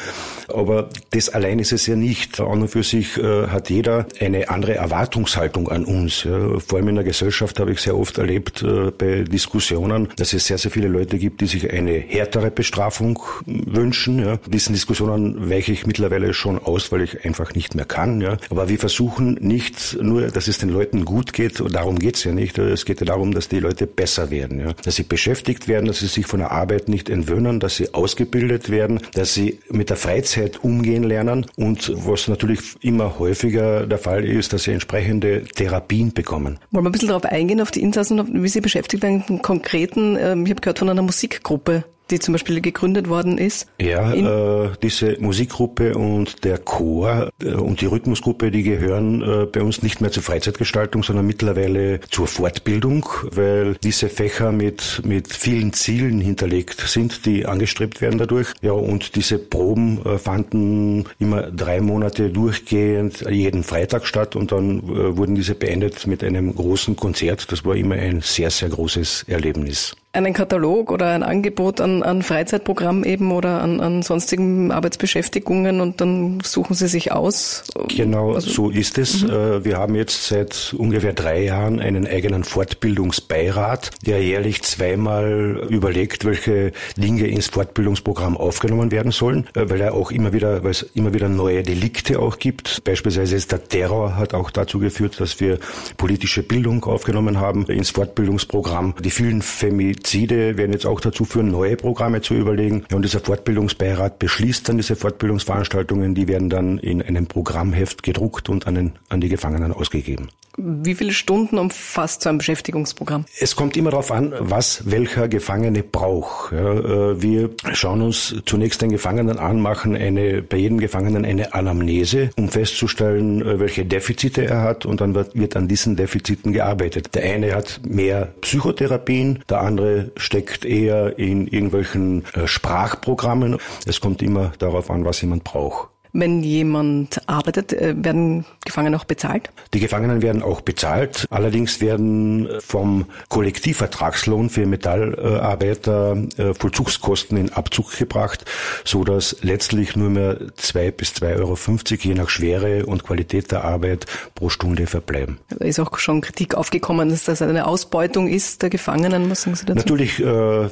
Aber 0.48 0.90
das 1.12 1.30
allein 1.30 1.60
ist 1.60 1.74
es 1.74 1.86
ja 1.86 1.96
nicht. 1.96 2.40
An 2.40 2.64
und 2.64 2.68
für 2.68 2.84
sich 2.84 3.18
hat 3.18 3.70
jeder 3.70 4.06
eine 4.20 4.50
andere 4.50 4.76
Erwartungshaltung 4.76 5.70
an 5.70 5.86
uns. 5.86 6.28
Vor 6.68 6.78
allem 6.78 6.90
in 6.90 6.96
der 6.96 7.04
Gesellschaft 7.04 7.60
habe 7.60 7.72
ich 7.72 7.80
sehr 7.80 7.98
oft 7.98 8.18
erlebt 8.18 8.66
bei 8.98 9.24
Diskussionen, 9.24 10.10
dass 10.18 10.34
es 10.34 10.48
sehr, 10.48 10.58
sehr 10.58 10.72
viele 10.72 10.88
Leute 10.88 11.18
gibt, 11.18 11.42
die 11.42 11.48
sich 11.48 11.72
eine 11.72 11.92
härtere 11.94 12.52
Bestrafung 12.52 13.20
wünschen. 13.46 14.40
Diesen 14.48 14.74
Diskussionen 14.74 15.50
weiche 15.50 15.72
ich 15.72 15.86
mittlerweile 15.86 16.34
schon 16.34 16.60
aus, 16.68 16.92
weil 16.92 17.02
ich 17.02 17.26
einfach 17.26 17.54
nicht 17.54 17.76
mehr 17.76 17.86
kann. 17.86 18.22
Ja. 18.22 18.38
Aber 18.50 18.70
wir 18.70 18.80
versuchen 18.80 19.38
nicht 19.40 19.98
nur, 20.02 20.28
dass 20.28 20.48
es 20.48 20.58
den 20.58 20.70
Leuten 20.70 21.06
gut 21.06 21.34
geht, 21.34 21.62
und 21.62 21.74
darum 21.74 22.00
geht's 22.00 22.24
ja 22.24 22.32
nicht. 22.32 22.58
Es 22.58 22.86
geht 22.86 23.00
ja 23.00 23.06
darum, 23.06 23.34
dass 23.34 23.50
die 23.50 23.60
Leute 23.60 23.88
besser 23.88 24.30
werden, 24.30 24.60
ja. 24.60 24.74
dass 24.84 24.96
sie 24.96 25.04
beschäftigt 25.04 25.68
werden, 25.68 25.86
dass 25.86 26.00
sie 26.00 26.08
sich 26.08 26.26
von 26.26 26.40
der 26.40 26.52
Arbeit 26.52 26.90
nicht 26.90 27.10
entwöhnen, 27.10 27.60
dass 27.60 27.76
sie 27.76 27.94
ausgebildet 27.94 28.70
werden, 28.70 29.00
dass 29.14 29.34
sie 29.34 29.60
mit 29.70 29.90
der 29.90 29.98
Freizeit 29.98 30.64
umgehen 30.64 31.04
lernen 31.04 31.46
und 31.56 31.92
was 31.96 32.28
natürlich 32.28 32.62
immer 32.82 33.20
häufiger 33.20 33.86
der 33.88 33.98
Fall 33.98 34.26
ist, 34.26 34.54
dass 34.54 34.64
sie 34.64 34.72
entsprechende 34.72 35.44
Therapien 35.44 36.14
bekommen. 36.14 36.60
Wollen 36.72 36.86
wir 36.86 36.90
ein 36.90 36.92
bisschen 36.92 37.10
darauf 37.10 37.26
eingehen, 37.26 37.62
auf 37.62 37.72
die 37.72 37.82
Insassen, 37.82 38.44
wie 38.44 38.48
sie 38.48 38.62
beschäftigt 38.62 39.04
werden, 39.04 39.42
konkreten, 39.42 40.18
ähm, 40.20 40.46
ich 40.46 40.52
habe 40.52 40.62
gehört 40.62 40.80
von 40.80 40.90
einer 40.90 41.02
Musikgruppe 41.02 41.84
die 42.14 42.20
zum 42.20 42.34
Beispiel 42.34 42.62
gegründet 42.62 43.10
worden 43.10 43.38
ist? 43.38 43.68
Ja, 43.80 44.14
äh, 44.14 44.70
diese 44.82 45.18
Musikgruppe 45.20 45.96
und 45.96 46.44
der 46.44 46.60
Chor 46.60 47.30
äh, 47.42 47.54
und 47.54 47.82
die 47.82 47.88
Rhythmusgruppe, 47.88 48.52
die 48.52 48.64
gehören 48.64 49.22
äh, 49.22 49.46
bei 49.46 49.62
uns 49.62 49.82
nicht 49.82 50.00
mehr 50.00 50.12
zur 50.12 50.24
Freizeitgestaltung, 50.24 51.04
sondern 51.04 51.26
mittlerweile 51.26 52.00
zur 52.10 52.28
Fortbildung, 52.28 53.06
weil 53.32 53.76
diese 53.84 54.10
Fächer 54.10 54.52
mit, 54.52 55.02
mit 55.04 55.34
vielen 55.34 55.74
Zielen 55.74 56.22
hinterlegt 56.22 56.82
sind, 56.82 57.26
die 57.26 57.46
angestrebt 57.46 58.02
werden 58.02 58.20
dadurch. 58.20 58.54
Ja, 58.62 58.74
und 58.74 59.16
diese 59.16 59.40
Proben 59.40 60.06
äh, 60.06 60.18
fanden 60.18 61.06
immer 61.20 61.44
drei 61.44 61.82
Monate 61.82 62.30
durchgehend 62.30 63.26
jeden 63.30 63.64
Freitag 63.64 64.06
statt 64.06 64.36
und 64.36 64.52
dann 64.52 64.80
äh, 64.80 65.18
wurden 65.18 65.36
diese 65.36 65.56
beendet 65.56 66.06
mit 66.08 66.24
einem 66.24 66.54
großen 66.54 66.96
Konzert. 66.96 67.52
Das 67.52 67.66
war 67.66 67.76
immer 67.76 67.96
ein 67.96 68.22
sehr, 68.22 68.52
sehr 68.52 68.70
großes 68.70 69.26
Erlebnis 69.28 69.96
einen 70.14 70.34
Katalog 70.34 70.92
oder 70.92 71.10
ein 71.10 71.24
Angebot 71.24 71.82
an, 71.82 72.04
an 72.04 72.22
Freizeitprogramm 72.22 73.04
eben 73.04 73.32
oder 73.32 73.62
an, 73.62 73.82
an 73.82 74.04
sonstigen 74.04 74.72
Arbeitsbeschäftigungen 74.72 75.82
und 75.82 76.02
dann 76.02 76.40
suchen 76.44 76.76
Sie 76.76 76.88
sich 76.88 77.12
aus? 77.12 77.64
Genau, 77.88 78.34
also, 78.34 78.50
so 78.50 78.70
ist 78.70 79.00
es. 79.00 79.24
Mhm. 79.24 79.30
Äh, 79.32 79.66
wir 79.66 79.78
haben 79.80 79.96
jetzt 79.96 80.28
seit 80.28 80.76
ungefähr 80.78 81.14
drei 81.14 81.46
Jahren 81.46 81.80
einen 81.80 82.06
eigenen 82.06 82.44
Fortbildungsbeirat, 82.44 83.90
der 84.06 84.24
jährlich 84.24 84.62
zweimal 84.62 85.66
überlegt, 85.70 86.26
welche 86.26 86.74
Dinge 86.96 87.26
ins 87.26 87.48
Fortbildungsprogramm 87.48 88.38
aufgenommen 88.38 88.92
werden 88.92 89.12
sollen, 89.12 89.48
äh, 89.56 89.68
weil 89.68 89.82
er 89.82 89.96
auch 89.96 90.12
immer 90.12 90.32
wieder, 90.32 90.64
weil 90.64 90.72
es 90.72 90.84
immer 90.94 91.16
wieder 91.16 91.28
neue 91.28 91.64
Delikte 91.64 92.20
auch 92.20 92.38
gibt. 92.38 92.84
Beispielsweise 92.84 93.36
ist 93.36 93.52
der 93.52 93.64
Terror 93.68 94.16
hat 94.16 94.36
auch 94.36 94.52
dazu 94.52 94.78
geführt, 94.78 95.20
dass 95.20 95.40
wir 95.40 95.58
politische 95.98 96.44
Bildung 96.44 96.84
aufgenommen 96.84 97.40
haben 97.40 97.66
ins 97.66 97.90
Fortbildungsprogramm. 97.90 98.94
Die 99.04 99.10
vielen 99.10 99.42
Femizide 99.42 100.03
Suizide 100.04 100.58
werden 100.58 100.74
jetzt 100.74 100.86
auch 100.86 101.00
dazu 101.00 101.26
führen, 101.26 101.50
neue 101.50 101.78
Programme 101.78 102.22
zu 102.22 102.34
überlegen. 102.34 102.86
Und 102.94 103.04
dieser 103.04 103.20
Fortbildungsbeirat 103.20 104.20
beschließt 104.20 104.68
dann 104.70 104.78
diese 104.78 104.96
Fortbildungsveranstaltungen, 104.96 106.14
die 106.14 106.28
werden 106.28 106.50
dann 106.50 106.78
in 106.78 107.02
einem 107.02 107.28
Programmheft 107.28 108.04
gedruckt 108.04 108.50
und 108.50 108.68
an, 108.68 108.76
den, 108.76 108.92
an 109.10 109.22
die 109.22 109.30
Gefangenen 109.30 109.72
ausgegeben. 109.72 110.30
Wie 110.56 110.94
viele 110.94 111.14
Stunden 111.14 111.58
umfasst 111.58 112.22
so 112.22 112.30
ein 112.30 112.38
Beschäftigungsprogramm? 112.38 113.26
Es 113.40 113.56
kommt 113.56 113.76
immer 113.76 113.90
darauf 113.90 114.12
an, 114.12 114.34
was 114.38 114.84
welcher 114.86 115.28
Gefangene 115.28 115.82
braucht. 115.82 116.52
Ja, 116.52 116.74
äh, 116.74 117.22
wir 117.22 117.50
schauen 117.74 118.04
uns 118.04 118.36
zunächst 118.46 118.82
den 118.84 118.92
Gefangenen 118.92 119.40
an, 119.40 119.60
machen 119.62 119.96
eine, 119.96 120.44
bei 120.44 120.58
jedem 120.58 120.80
Gefangenen 120.80 121.26
eine 121.26 121.56
Anamnese, 121.56 122.30
um 122.38 122.50
festzustellen, 122.50 123.42
äh, 123.42 123.60
welche 123.60 123.84
Defizite 123.86 124.46
er 124.46 124.62
hat 124.62 124.86
und 124.86 125.02
dann 125.02 125.16
wird, 125.16 125.36
wird 125.36 125.56
an 125.56 125.68
diesen 125.68 125.96
Defiziten 125.96 126.54
gearbeitet. 126.54 127.16
Der 127.16 127.24
eine 127.24 127.56
hat 127.56 127.82
mehr 127.88 128.34
Psychotherapien, 128.42 129.44
der 129.50 129.62
andere 129.62 129.93
steckt 130.18 130.66
eher 130.66 131.18
in 131.20 131.48
irgendwelchen 131.48 132.26
äh, 132.34 132.48
Sprachprogrammen. 132.48 133.58
Es 133.86 134.02
kommt 134.02 134.22
immer 134.22 134.52
darauf 134.60 134.90
an, 134.90 135.06
was 135.06 135.22
jemand 135.22 135.44
braucht. 135.44 135.93
Wenn 136.16 136.44
jemand 136.44 137.28
arbeitet, 137.28 137.74
äh, 137.74 137.96
werden 137.98 138.46
Gefangene 138.66 138.96
auch 138.96 139.04
bezahlt? 139.04 139.50
Die 139.74 139.80
Gefangenen 139.80 140.22
werden 140.22 140.44
auch 140.44 140.62
bezahlt. 140.62 141.26
Allerdings 141.32 141.82
werden 141.82 142.48
vom 142.60 143.08
Kollektivvertragslohn 143.30 144.52
für 144.52 144.68
Metallarbeiter 144.68 146.16
äh, 146.38 146.54
Vollzugskosten 146.54 147.36
in 147.38 147.52
Abzug 147.52 147.98
gebracht, 147.98 148.46
so 148.86 149.04
dass 149.04 149.38
letztlich 149.42 149.96
nur 149.96 150.12
mehr 150.12 150.38
zwei 150.56 150.92
bis 150.92 151.16
zwei 151.16 151.36
Euro 151.36 151.56
fünfzig 151.56 152.06
je 152.06 152.14
nach 152.14 152.30
Schwere 152.30 152.86
und 152.86 153.04
Qualität 153.04 153.52
der 153.52 153.64
Arbeit 153.64 154.06
pro 154.36 154.50
Stunde 154.50 154.86
verbleiben. 154.86 155.40
Da 155.50 155.66
ist 155.66 155.80
auch 155.80 155.98
schon 155.98 156.22
Kritik 156.22 156.54
aufgekommen, 156.54 157.10
dass 157.10 157.24
das 157.24 157.42
eine 157.42 157.66
Ausbeutung 157.66 158.28
ist 158.28 158.62
der 158.62 158.70
Gefangenen. 158.70 159.32
Was 159.32 159.42
sagen 159.42 159.56
Sie 159.56 159.66
dazu? 159.66 159.80
Natürlich 159.80 160.20
äh, 160.20 160.26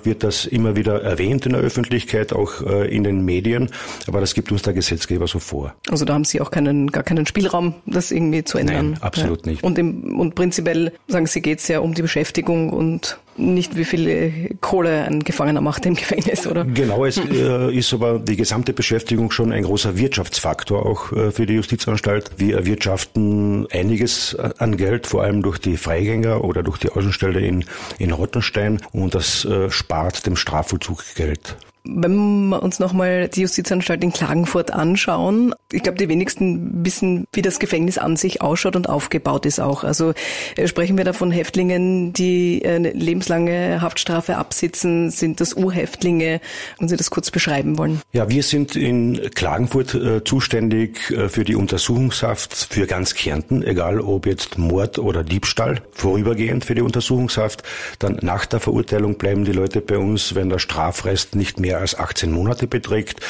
wird 0.06 0.24
das 0.24 0.46
immer 0.46 0.76
wieder 0.76 1.02
erwähnt 1.02 1.48
in 1.48 1.54
der 1.54 1.62
Öffentlichkeit, 1.62 2.32
auch 2.32 2.62
äh, 2.62 2.96
in 2.96 3.04
den 3.04 3.26
Medien, 3.26 3.72
aber 4.06 4.20
das 4.20 4.36
gibt 4.36 4.52
uns 4.52 4.62
der 4.62 4.74
Gesetzgeber 4.74 5.31
so 5.32 5.40
vor. 5.40 5.74
Also 5.90 6.06
da 6.06 6.14
haben 6.14 6.26
Sie 6.26 6.42
auch 6.42 6.52
keinen, 6.52 6.92
gar 6.92 7.04
keinen 7.04 7.26
Spielraum, 7.26 7.76
das 7.86 8.12
irgendwie 8.12 8.44
zu 8.44 8.58
ändern. 8.58 8.92
Nein, 8.92 9.02
absolut 9.02 9.46
ja. 9.46 9.52
nicht. 9.52 9.64
Und, 9.64 9.80
im, 9.80 10.20
und 10.20 10.36
prinzipiell, 10.36 10.94
sagen 11.08 11.26
Sie, 11.26 11.42
geht 11.42 11.60
es 11.60 11.68
ja 11.68 11.80
um 11.80 11.94
die 11.94 12.02
Beschäftigung 12.02 12.72
und 12.72 13.18
nicht 13.38 13.78
wie 13.78 13.86
viel 13.86 14.58
Kohle 14.60 15.04
ein 15.06 15.24
Gefangener 15.24 15.62
macht 15.62 15.86
im 15.86 15.96
Gefängnis, 16.02 16.46
oder? 16.46 16.66
Genau, 16.66 17.06
es 17.06 17.18
äh, 17.32 17.76
ist 17.76 17.94
aber 17.94 18.20
die 18.20 18.36
gesamte 18.36 18.74
Beschäftigung 18.74 19.32
schon 19.32 19.52
ein 19.52 19.64
großer 19.64 19.98
Wirtschaftsfaktor 19.98 20.86
auch 20.86 21.12
äh, 21.14 21.32
für 21.32 21.46
die 21.46 21.54
Justizanstalt. 21.54 22.32
Wir 22.38 22.58
erwirtschaften 22.58 23.68
einiges 23.72 24.36
an 24.36 24.78
Geld, 24.78 25.08
vor 25.08 25.24
allem 25.24 25.42
durch 25.42 25.58
die 25.58 25.78
Freigänger 25.78 26.44
oder 26.44 26.62
durch 26.62 26.78
die 26.78 26.90
Außenstelle 26.90 27.40
in, 27.40 27.66
in 27.98 28.12
Rottenstein 28.12 28.82
und 28.92 29.16
das 29.16 29.46
äh, 29.46 29.70
spart 29.70 30.26
dem 30.26 30.36
Strafvollzug 30.36 31.04
Geld. 31.16 31.58
Wenn 31.84 32.50
wir 32.50 32.62
uns 32.62 32.80
nochmal 32.80 33.28
die 33.28 33.42
Justizanstalt 33.42 34.04
in 34.04 34.14
Klagenfurt 34.14 34.72
anschauen, 34.72 35.56
ich 35.72 35.82
glaube, 35.82 35.98
die 35.98 36.10
wenigsten 36.10 36.86
wissen, 36.86 37.26
wie 37.34 37.42
das 37.42 37.60
Gefängnis 37.60 37.98
an 37.98 38.18
sich 38.18 38.42
ausschaut 38.42 38.76
und 38.76 38.88
aufgebaut 38.88 39.46
ist 39.46 39.60
auch. 39.60 39.84
Also 39.84 40.14
äh, 40.58 40.68
sprechen 40.68 40.98
wir 40.98 41.06
da 41.06 41.14
von 41.14 41.32
Häftlingen, 41.32 42.14
die 42.14 42.62
eine 42.66 42.92
lebenslange 42.92 43.82
Haftstrafe 43.82 44.38
absitzen, 44.38 45.10
sind 45.10 45.42
das 45.42 45.56
U-Häftlinge? 45.56 46.40
Wenn 46.78 46.88
Sie 46.88 46.98
das 46.98 47.10
kurz 47.10 47.32
beschreiben 47.32 47.78
wollen. 47.78 48.02
Ja, 48.12 48.30
wir 48.30 48.44
sind 48.44 48.76
in 48.76 49.32
Klagenfurt 49.34 49.96
äh, 49.96 50.24
zuständig 50.24 51.12
äh, 51.12 51.30
für 51.30 51.44
die 51.44 51.56
Untersuchungshaft 51.56 52.54
für 52.70 52.86
ganz 52.86 53.16
Kärnten, 53.16 53.64
egal 53.64 54.00
ob 54.02 54.28
jetzt 54.28 54.58
Mord 54.58 55.00
oder 55.00 55.24
Diebstahl, 55.24 55.82
vorübergehend 55.92 56.66
für 56.66 56.76
die 56.76 56.82
Untersuchungshaft. 56.82 57.64
Dann 58.00 58.20
nach 58.22 58.46
der 58.46 58.60
Verurteilung 58.60 59.18
bleiben 59.18 59.46
die 59.46 59.52
Leute 59.52 59.82
bei 59.82 59.98
uns, 59.98 60.36
wenn 60.36 60.50
der 60.50 60.60
Strafrest 60.60 61.36
nicht 61.36 61.60
mehr 61.60 61.71
mehr 61.72 61.80
als 61.80 61.98
18 61.98 62.32
Monate 62.32 62.68
beträgt. 62.68 63.22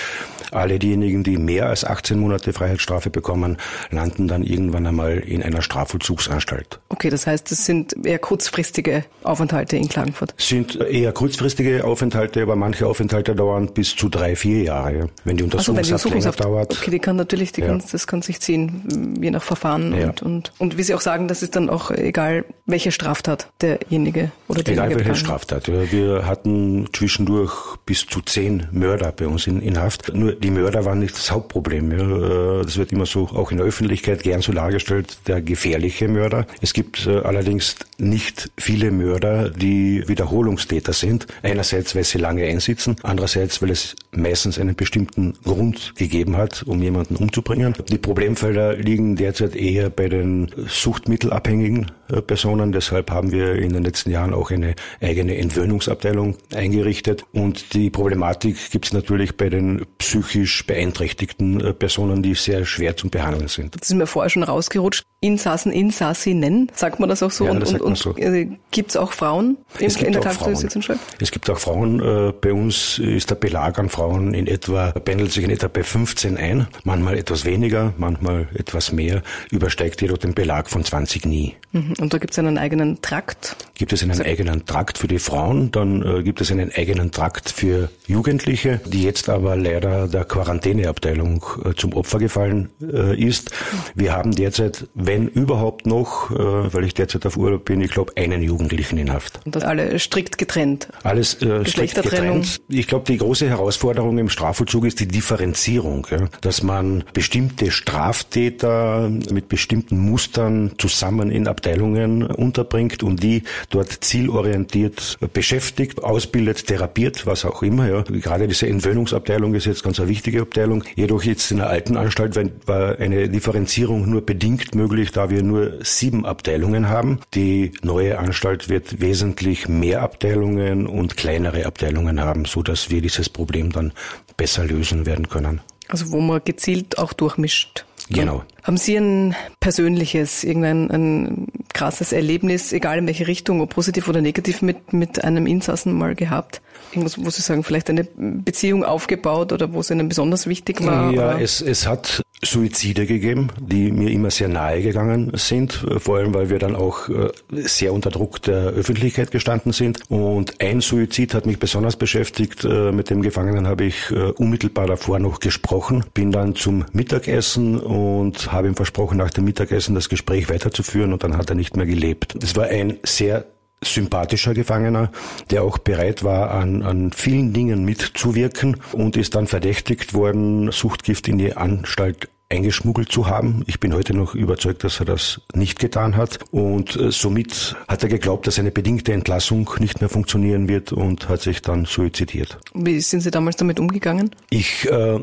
Alle 0.51 0.79
diejenigen, 0.79 1.23
die 1.23 1.37
mehr 1.37 1.67
als 1.67 1.85
18 1.85 2.19
Monate 2.19 2.51
Freiheitsstrafe 2.51 3.09
bekommen, 3.09 3.57
landen 3.89 4.27
dann 4.27 4.43
irgendwann 4.43 4.85
einmal 4.85 5.19
in 5.19 5.41
einer 5.41 5.61
Strafvollzugsanstalt. 5.61 6.79
Okay, 6.89 7.09
das 7.09 7.25
heißt, 7.25 7.51
es 7.53 7.65
sind 7.65 8.05
eher 8.05 8.19
kurzfristige 8.19 9.05
Aufenthalte 9.23 9.77
in 9.77 9.87
Klagenfurt? 9.87 10.33
Sind 10.37 10.75
eher 10.75 11.13
kurzfristige 11.13 11.85
Aufenthalte, 11.85 12.41
aber 12.41 12.57
manche 12.57 12.85
Aufenthalte 12.85 13.33
dauern 13.33 13.71
bis 13.73 13.95
zu 13.95 14.09
drei, 14.09 14.35
vier 14.35 14.63
Jahre. 14.63 15.09
Wenn 15.23 15.37
die 15.37 15.43
Untersuchungshaft, 15.43 15.57
also 15.69 15.75
wenn 15.75 15.83
die 15.83 15.93
Untersuchungshaft 15.93 16.43
dauert. 16.43 16.77
Okay, 16.81 16.91
die 16.91 16.99
kann 16.99 17.15
natürlich, 17.15 17.53
die 17.53 17.61
ja. 17.61 17.67
kann, 17.67 17.83
das 17.89 18.07
kann 18.07 18.21
sich 18.21 18.41
ziehen, 18.41 19.19
je 19.21 19.31
nach 19.31 19.43
Verfahren. 19.43 19.95
Ja. 19.95 20.09
Und, 20.09 20.21
und, 20.21 20.53
und 20.57 20.77
wie 20.77 20.83
Sie 20.83 20.95
auch 20.95 21.01
sagen, 21.01 21.29
das 21.29 21.43
ist 21.43 21.55
dann 21.55 21.69
auch 21.69 21.91
egal, 21.91 22.43
welche 22.65 22.91
Straftat 22.91 23.47
derjenige 23.61 24.31
oder 24.49 24.63
derjenige 24.63 24.95
Egal 24.95 25.05
welche 25.05 25.15
Straftat. 25.15 25.67
Wir 25.91 26.25
hatten 26.25 26.89
zwischendurch 26.91 27.77
bis 27.85 28.05
zu 28.05 28.19
zehn 28.31 28.67
Mörder 28.71 29.11
bei 29.11 29.27
uns 29.27 29.47
in, 29.47 29.61
in 29.61 29.79
Haft. 29.79 30.13
Nur 30.13 30.33
die 30.33 30.51
Mörder 30.51 30.85
waren 30.85 30.99
nicht 30.99 31.15
das 31.15 31.31
Hauptproblem. 31.31 31.91
Ja. 31.91 32.63
Das 32.63 32.77
wird 32.77 32.91
immer 32.91 33.05
so 33.05 33.27
auch 33.27 33.51
in 33.51 33.57
der 33.57 33.65
Öffentlichkeit 33.65 34.23
gern 34.23 34.41
so 34.41 34.51
dargestellt, 34.51 35.17
der 35.27 35.41
gefährliche 35.41 36.07
Mörder. 36.07 36.45
Es 36.61 36.73
gibt 36.73 37.05
äh, 37.07 37.19
allerdings 37.19 37.75
nicht 37.97 38.51
viele 38.57 38.91
Mörder, 38.91 39.49
die 39.49 40.07
Wiederholungstäter 40.07 40.93
sind. 40.93 41.27
Einerseits, 41.43 41.95
weil 41.95 42.03
sie 42.03 42.17
lange 42.17 42.45
einsitzen, 42.45 42.95
andererseits, 43.03 43.61
weil 43.61 43.71
es 43.71 43.95
meistens 44.11 44.57
einen 44.57 44.75
bestimmten 44.75 45.33
Grund 45.43 45.93
gegeben 45.95 46.37
hat, 46.37 46.63
um 46.63 46.81
jemanden 46.81 47.15
umzubringen. 47.17 47.75
Die 47.89 47.97
Problemfelder 47.97 48.75
liegen 48.75 49.15
derzeit 49.15 49.55
eher 49.55 49.89
bei 49.89 50.07
den 50.07 50.49
suchtmittelabhängigen 50.67 51.85
äh, 51.85 52.00
Personen. 52.19 52.71
Deshalb 52.71 53.11
haben 53.11 53.31
wir 53.31 53.55
in 53.55 53.73
den 53.73 53.83
letzten 53.83 54.11
Jahren 54.11 54.33
auch 54.33 54.51
eine 54.51 54.75
eigene 55.01 55.37
Entwöhnungsabteilung 55.37 56.35
eingerichtet. 56.53 57.23
Und 57.31 57.73
die 57.73 57.89
Problematik 57.89 58.57
gibt 58.71 58.85
es 58.85 58.93
natürlich 58.93 59.37
bei 59.37 59.49
den 59.49 59.85
psychisch 59.99 60.65
beeinträchtigten 60.65 61.61
äh, 61.61 61.73
Personen, 61.73 62.23
die 62.23 62.33
sehr 62.33 62.65
schwer 62.65 62.97
zum 62.97 63.09
Behandeln 63.09 63.47
sind. 63.47 63.75
Das 63.79 63.89
ist 63.89 63.95
mir 63.95 64.07
vorher 64.07 64.29
schon 64.29 64.43
rausgerutscht. 64.43 65.05
Insassen, 65.23 65.71
Insassinnen, 65.71 66.71
sagt 66.73 66.99
man 66.99 67.07
das 67.07 67.21
auch 67.21 67.29
so? 67.29 67.45
Ja, 67.45 67.53
das 67.53 67.73
und 67.73 67.81
und, 67.81 67.97
so. 67.97 68.15
äh, 68.17 68.49
gibt 68.71 68.89
es 68.89 68.97
auch 68.97 69.13
Frauen 69.13 69.57
im, 69.77 69.85
es 69.85 69.95
gibt 69.95 70.07
in 70.07 70.13
der 70.13 70.21
Tagessituation? 70.21 70.99
Es 71.19 71.31
gibt 71.31 71.47
auch 71.49 71.59
Frauen. 71.59 71.99
Äh, 71.99 72.33
bei 72.33 72.51
uns 72.51 72.97
ist 72.97 73.29
der 73.29 73.35
Belag 73.35 73.77
an 73.77 73.89
Frauen 73.89 74.33
in 74.33 74.47
etwa, 74.47 74.91
pendelt 74.91 75.31
sich 75.31 75.43
in 75.43 75.51
etwa 75.51 75.67
bei 75.67 75.83
15 75.83 76.37
ein. 76.37 76.67
Manchmal 76.83 77.17
etwas 77.17 77.45
weniger, 77.45 77.93
manchmal 77.97 78.47
etwas 78.55 78.91
mehr. 78.91 79.21
Übersteigt 79.51 80.01
jedoch 80.01 80.17
den 80.17 80.33
Belag 80.33 80.69
von 80.69 80.83
20 80.83 81.25
nie. 81.25 81.55
Und 82.01 82.15
da 82.15 82.17
gibt 82.17 82.31
es 82.31 82.39
einen 82.39 82.57
eigenen 82.57 82.99
Trakt? 83.03 83.55
Gibt 83.75 83.93
es 83.93 84.01
einen 84.01 84.15
so. 84.15 84.23
eigenen 84.23 84.65
Trakt 84.65 84.97
für 84.97 85.07
die 85.07 85.19
Frauen, 85.19 85.71
dann 85.71 86.01
äh, 86.01 86.23
gibt 86.23 86.41
es 86.41 86.51
einen 86.51 86.71
eigenen 86.75 87.11
Trakt 87.11 87.51
für 87.51 87.89
Jugendliche, 88.07 88.81
die 88.85 89.03
jetzt 89.03 89.29
aber 89.29 89.55
leider 89.55 90.07
der 90.07 90.25
Quarantäneabteilung 90.25 91.45
äh, 91.63 91.73
zum 91.75 91.93
Opfer 91.93 92.17
gefallen 92.17 92.69
äh, 92.81 93.15
ist. 93.19 93.51
Wir 93.93 94.13
haben 94.13 94.31
derzeit, 94.31 94.87
wenn 94.95 95.27
überhaupt 95.27 95.85
noch, 95.85 96.31
äh, 96.31 96.73
weil 96.73 96.85
ich 96.85 96.95
derzeit 96.95 97.23
auf 97.27 97.37
Urlaub 97.37 97.65
bin, 97.65 97.81
ich 97.81 97.91
glaube, 97.91 98.13
einen 98.17 98.41
Jugendlichen 98.41 98.97
in 98.97 99.13
Haft. 99.13 99.39
Und 99.45 99.55
das 99.55 99.63
alle 99.63 99.99
strikt 99.99 100.39
getrennt? 100.39 100.87
Alles 101.03 101.39
äh, 101.43 101.63
strikt 101.65 101.95
getrennt. 101.95 102.61
Ich 102.67 102.87
glaube, 102.87 103.05
die 103.05 103.17
große 103.17 103.47
Herausforderung 103.47 104.17
im 104.17 104.29
Strafvollzug 104.29 104.85
ist 104.85 104.99
die 104.99 105.07
Differenzierung, 105.07 106.07
ja? 106.09 106.27
dass 106.41 106.63
man 106.63 107.03
bestimmte 107.13 107.69
Straftäter 107.69 109.07
mit 109.31 109.49
bestimmten 109.49 109.99
Mustern 109.99 110.71
zusammen 110.79 111.29
in 111.29 111.47
Abteilungen 111.47 111.90
unterbringt 111.95 113.03
und 113.03 113.21
die 113.23 113.43
dort 113.69 113.91
zielorientiert 114.03 115.17
beschäftigt, 115.33 116.03
ausbildet, 116.03 116.67
therapiert, 116.67 117.25
was 117.25 117.45
auch 117.45 117.63
immer. 117.63 117.87
Ja. 117.87 118.01
Gerade 118.03 118.47
diese 118.47 118.67
Entwöhnungsabteilung 118.67 119.53
ist 119.55 119.65
jetzt 119.65 119.83
ganz 119.83 119.99
eine 119.99 120.09
wichtige 120.09 120.41
Abteilung. 120.41 120.83
Jedoch 120.95 121.23
jetzt 121.23 121.51
in 121.51 121.57
der 121.57 121.69
alten 121.69 121.97
Anstalt 121.97 122.35
war 122.67 122.97
eine 122.99 123.29
Differenzierung 123.29 124.09
nur 124.09 124.25
bedingt 124.25 124.75
möglich, 124.75 125.11
da 125.11 125.29
wir 125.29 125.43
nur 125.43 125.83
sieben 125.83 126.25
Abteilungen 126.25 126.89
haben. 126.89 127.19
Die 127.33 127.71
neue 127.81 128.19
Anstalt 128.19 128.69
wird 128.69 129.01
wesentlich 129.01 129.67
mehr 129.67 130.01
Abteilungen 130.01 130.87
und 130.87 131.17
kleinere 131.17 131.65
Abteilungen 131.65 132.21
haben, 132.21 132.45
so 132.45 132.63
dass 132.63 132.89
wir 132.89 133.01
dieses 133.01 133.29
Problem 133.29 133.71
dann 133.71 133.93
besser 134.37 134.65
lösen 134.65 135.05
werden 135.05 135.29
können. 135.29 135.61
Also 135.87 136.11
wo 136.11 136.21
man 136.21 136.41
gezielt 136.43 136.97
auch 136.97 137.13
durchmischt. 137.13 137.85
Genau. 138.09 138.43
Haben 138.63 138.77
Sie 138.77 138.95
ein 138.97 139.35
persönliches, 139.59 140.43
irgendein 140.43 140.91
ein 140.91 141.47
krasses 141.73 142.11
Erlebnis, 142.11 142.73
egal 142.73 142.99
in 142.99 143.07
welche 143.07 143.27
Richtung, 143.27 143.61
ob 143.61 143.73
positiv 143.73 144.07
oder 144.07 144.21
negativ, 144.21 144.61
mit, 144.61 144.93
mit 144.93 145.23
einem 145.23 145.47
Insassen 145.47 145.93
mal 145.93 146.15
gehabt? 146.15 146.61
Irgendwas, 146.91 147.23
wo 147.23 147.29
Sie 147.29 147.41
sagen, 147.41 147.63
vielleicht 147.63 147.89
eine 147.89 148.05
Beziehung 148.15 148.83
aufgebaut 148.83 149.53
oder 149.53 149.73
wo 149.73 149.79
es 149.79 149.89
Ihnen 149.89 150.09
besonders 150.09 150.47
wichtig 150.47 150.85
war? 150.85 151.11
Ja, 151.11 151.39
es, 151.39 151.61
es 151.61 151.87
hat 151.87 152.21
Suizide 152.43 153.05
gegeben, 153.05 153.49
die 153.59 153.91
mir 153.91 154.09
immer 154.09 154.31
sehr 154.31 154.47
nahe 154.47 154.81
gegangen 154.81 155.31
sind, 155.35 155.85
vor 155.97 156.17
allem 156.17 156.33
weil 156.33 156.49
wir 156.49 156.57
dann 156.57 156.75
auch 156.75 157.07
äh, 157.07 157.29
sehr 157.51 157.93
unter 157.93 158.09
Druck 158.09 158.41
der 158.41 158.69
Öffentlichkeit 158.69 159.31
gestanden 159.31 159.73
sind. 159.73 159.99
Und 160.09 160.59
ein 160.59 160.81
Suizid 160.81 161.33
hat 161.33 161.45
mich 161.45 161.59
besonders 161.59 161.95
beschäftigt. 161.95 162.65
Äh, 162.65 162.91
mit 162.91 163.09
dem 163.09 163.21
Gefangenen 163.21 163.67
habe 163.67 163.83
ich 163.83 164.09
äh, 164.11 164.31
unmittelbar 164.31 164.87
davor 164.87 165.19
noch 165.19 165.39
gesprochen, 165.39 166.03
bin 166.13 166.31
dann 166.31 166.55
zum 166.55 166.85
Mittagessen 166.93 167.79
und 167.79 168.51
habe 168.51 168.67
ihm 168.67 168.75
versprochen, 168.75 169.17
nach 169.17 169.29
dem 169.29 169.45
Mittagessen 169.45 169.93
das 169.93 170.09
Gespräch 170.09 170.49
weiterzuführen 170.49 171.13
und 171.13 171.23
dann 171.23 171.37
hat 171.37 171.49
er 171.49 171.55
nicht 171.55 171.77
mehr 171.77 171.85
gelebt. 171.85 172.35
Es 172.41 172.55
war 172.55 172.65
ein 172.65 172.97
sehr 173.03 173.45
sympathischer 173.83 174.53
Gefangener, 174.53 175.11
der 175.49 175.63
auch 175.63 175.77
bereit 175.77 176.23
war, 176.23 176.51
an, 176.51 176.83
an 176.83 177.11
vielen 177.11 177.53
Dingen 177.53 177.83
mitzuwirken 177.83 178.77
und 178.91 179.17
ist 179.17 179.35
dann 179.35 179.47
verdächtigt 179.47 180.13
worden, 180.13 180.71
Suchtgift 180.71 181.27
in 181.27 181.37
die 181.37 181.55
Anstalt 181.55 182.29
eingeschmuggelt 182.49 183.11
zu 183.11 183.27
haben. 183.27 183.63
Ich 183.65 183.79
bin 183.79 183.93
heute 183.93 184.13
noch 184.13 184.35
überzeugt, 184.35 184.83
dass 184.83 184.99
er 184.99 185.05
das 185.05 185.41
nicht 185.53 185.79
getan 185.79 186.17
hat. 186.17 186.39
Und 186.51 186.95
äh, 186.97 187.09
somit 187.11 187.77
hat 187.87 188.03
er 188.03 188.09
geglaubt, 188.09 188.45
dass 188.45 188.59
eine 188.59 188.71
bedingte 188.71 189.13
Entlassung 189.13 189.69
nicht 189.79 190.01
mehr 190.01 190.09
funktionieren 190.09 190.67
wird 190.67 190.91
und 190.91 191.29
hat 191.29 191.41
sich 191.41 191.61
dann 191.61 191.85
suizidiert. 191.85 192.59
Wie 192.73 192.99
sind 192.99 193.21
Sie 193.21 193.31
damals 193.31 193.55
damit 193.55 193.79
umgegangen? 193.79 194.31
Ich 194.49 194.87
äh, 194.89 195.21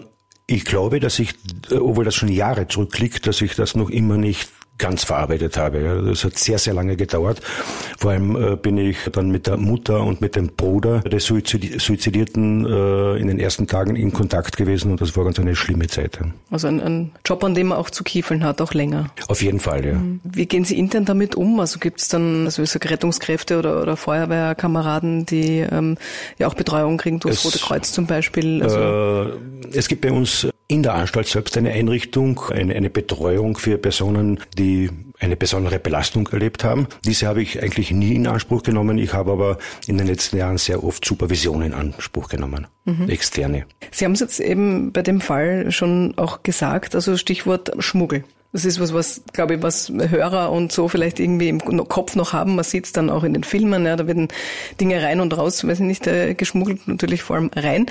ich 0.51 0.65
glaube, 0.65 0.99
dass 0.99 1.19
ich, 1.19 1.35
äh, 1.71 1.75
obwohl 1.75 2.07
das 2.07 2.15
schon 2.15 2.31
Jahre 2.31 2.67
zurückliegt, 2.67 3.27
dass 3.27 3.43
ich 3.43 3.55
das 3.55 3.77
noch 3.77 3.91
immer 3.91 4.17
nicht 4.17 4.51
ganz 4.79 5.05
verarbeitet 5.05 5.57
habe. 5.57 6.03
Das 6.07 6.25
hat 6.25 6.39
sehr, 6.39 6.59
sehr 6.59 6.75
lange 6.75 6.97
gedauert. 6.97 7.41
Vor 7.99 8.13
allem 8.13 8.37
äh, 8.37 8.57
bin 8.57 8.79
ich 8.79 8.97
dann 9.13 9.31
mit 9.31 9.47
der 9.47 9.57
Mutter 9.57 10.03
und 10.03 10.21
mit 10.21 10.37
dem 10.37 10.49
Bruder 10.49 11.01
des 11.01 11.25
Suizidierten 11.27 12.65
äh, 12.65 13.17
in 13.17 13.29
den 13.29 13.39
ersten 13.39 13.67
Tagen 13.67 13.97
in 13.97 14.13
Kontakt 14.13 14.57
gewesen 14.57 14.93
und 14.93 15.01
das 15.01 15.17
war 15.17 15.25
ganz 15.25 15.39
eine 15.39 15.57
schlimme 15.57 15.89
Zeit. 15.89 16.19
Also 16.51 16.69
ein, 16.69 16.81
ein 16.81 17.13
Job, 17.25 17.45
an 17.45 17.55
dem 17.55 17.69
man 17.69 17.79
auch 17.79 17.91
zu 17.91 18.05
kiefeln 18.05 18.45
hat, 18.45 18.61
auch 18.61 18.73
länger. 18.73 19.11
Auf 19.27 19.43
jeden 19.43 19.61
Fall, 19.61 19.85
ja. 19.85 19.95
Mhm. 19.95 20.21
Wie 20.25 20.47
gehen 20.47 20.65
Sie 20.65 20.79
intern 20.79 21.05
damit 21.05 21.35
um? 21.35 21.61
Also 21.61 21.79
gibt 21.79 22.01
es 22.01 22.09
dann 22.09 22.45
also 22.45 22.65
so 22.65 22.79
Rettungskräfte 22.79 23.59
oder, 23.59 23.83
oder 23.83 23.97
Feuerwehrkameraden, 23.97 25.27
die 25.27 25.59
ähm, 25.59 25.99
ja 26.39 26.47
auch 26.47 26.55
Betreuung 26.55 26.97
kriegen 26.99 27.21
durchs 27.21 27.45
Rote 27.45 27.59
Kreuz 27.59 27.93
zum 27.93 28.07
Beispiel? 28.07 28.63
Also 28.63 28.79
äh, 28.79 29.77
es 29.77 29.89
gibt 29.89 30.03
bei 30.03 30.13
uns 30.13 30.47
in 30.69 30.83
der 30.83 30.95
Anstalt 30.95 31.27
selbst 31.27 31.57
eine 31.57 31.73
Einrichtung, 31.73 32.41
eine, 32.51 32.75
eine 32.75 32.91
Betreuung 32.91 33.57
für 33.57 33.79
Personen, 33.79 34.41
die 34.59 34.91
eine 35.19 35.35
besondere 35.35 35.79
Belastung 35.79 36.29
erlebt 36.29 36.63
haben. 36.63 36.87
Diese 37.05 37.27
habe 37.27 37.43
ich 37.43 37.63
eigentlich 37.63 37.91
nie 37.91 38.15
in 38.15 38.27
Anspruch 38.27 38.63
genommen. 38.63 38.99
Ich 38.99 39.15
habe 39.15 39.33
aber 39.33 39.59
in 39.87 39.97
den 39.97 40.07
letzten 40.07 40.37
Jahren 40.37 40.59
sehr 40.59 40.85
oft 40.85 41.05
Supervision 41.05 41.63
in 41.63 41.73
Anspruch 41.73 42.29
genommen, 42.29 42.67
mhm. 42.85 43.09
externe. 43.09 43.65
Sie 43.91 44.05
haben 44.05 44.13
es 44.13 44.21
jetzt 44.21 44.41
eben 44.41 44.93
bei 44.93 45.03
dem 45.03 45.23
Fall 45.23 45.73
schon 45.73 46.17
auch 46.19 46.43
gesagt, 46.43 46.95
also 46.95 47.17
Stichwort 47.17 47.73
Schmuggel. 47.79 48.25
Das 48.53 48.65
ist 48.65 48.81
was, 48.81 48.95
was, 48.95 49.23
glaube 49.35 49.57
ich, 49.57 49.63
was 49.63 49.91
Hörer 49.91 50.51
und 50.51 50.73
so 50.73 50.89
vielleicht 50.89 51.21
irgendwie 51.21 51.51
im 51.51 51.61
Kopf 51.89 52.17
noch 52.17 52.33
haben. 52.33 52.55
Man 52.57 52.65
sieht 52.65 52.87
es 52.87 52.93
dann 52.93 53.11
auch 53.11 53.23
in 53.23 53.35
den 53.35 53.45
Filmen, 53.45 53.85
ja, 53.85 53.95
da 53.95 54.07
werden 54.07 54.29
Dinge 54.81 55.03
rein 55.03 55.21
und 55.21 55.37
raus, 55.37 55.67
weiß 55.67 55.81
ich 55.81 55.87
nicht, 55.87 56.07
äh, 56.07 56.35
geschmuggelt, 56.35 56.89
natürlich 56.89 57.23
vor 57.23 57.37
allem 57.37 57.51
rein. 57.55 57.87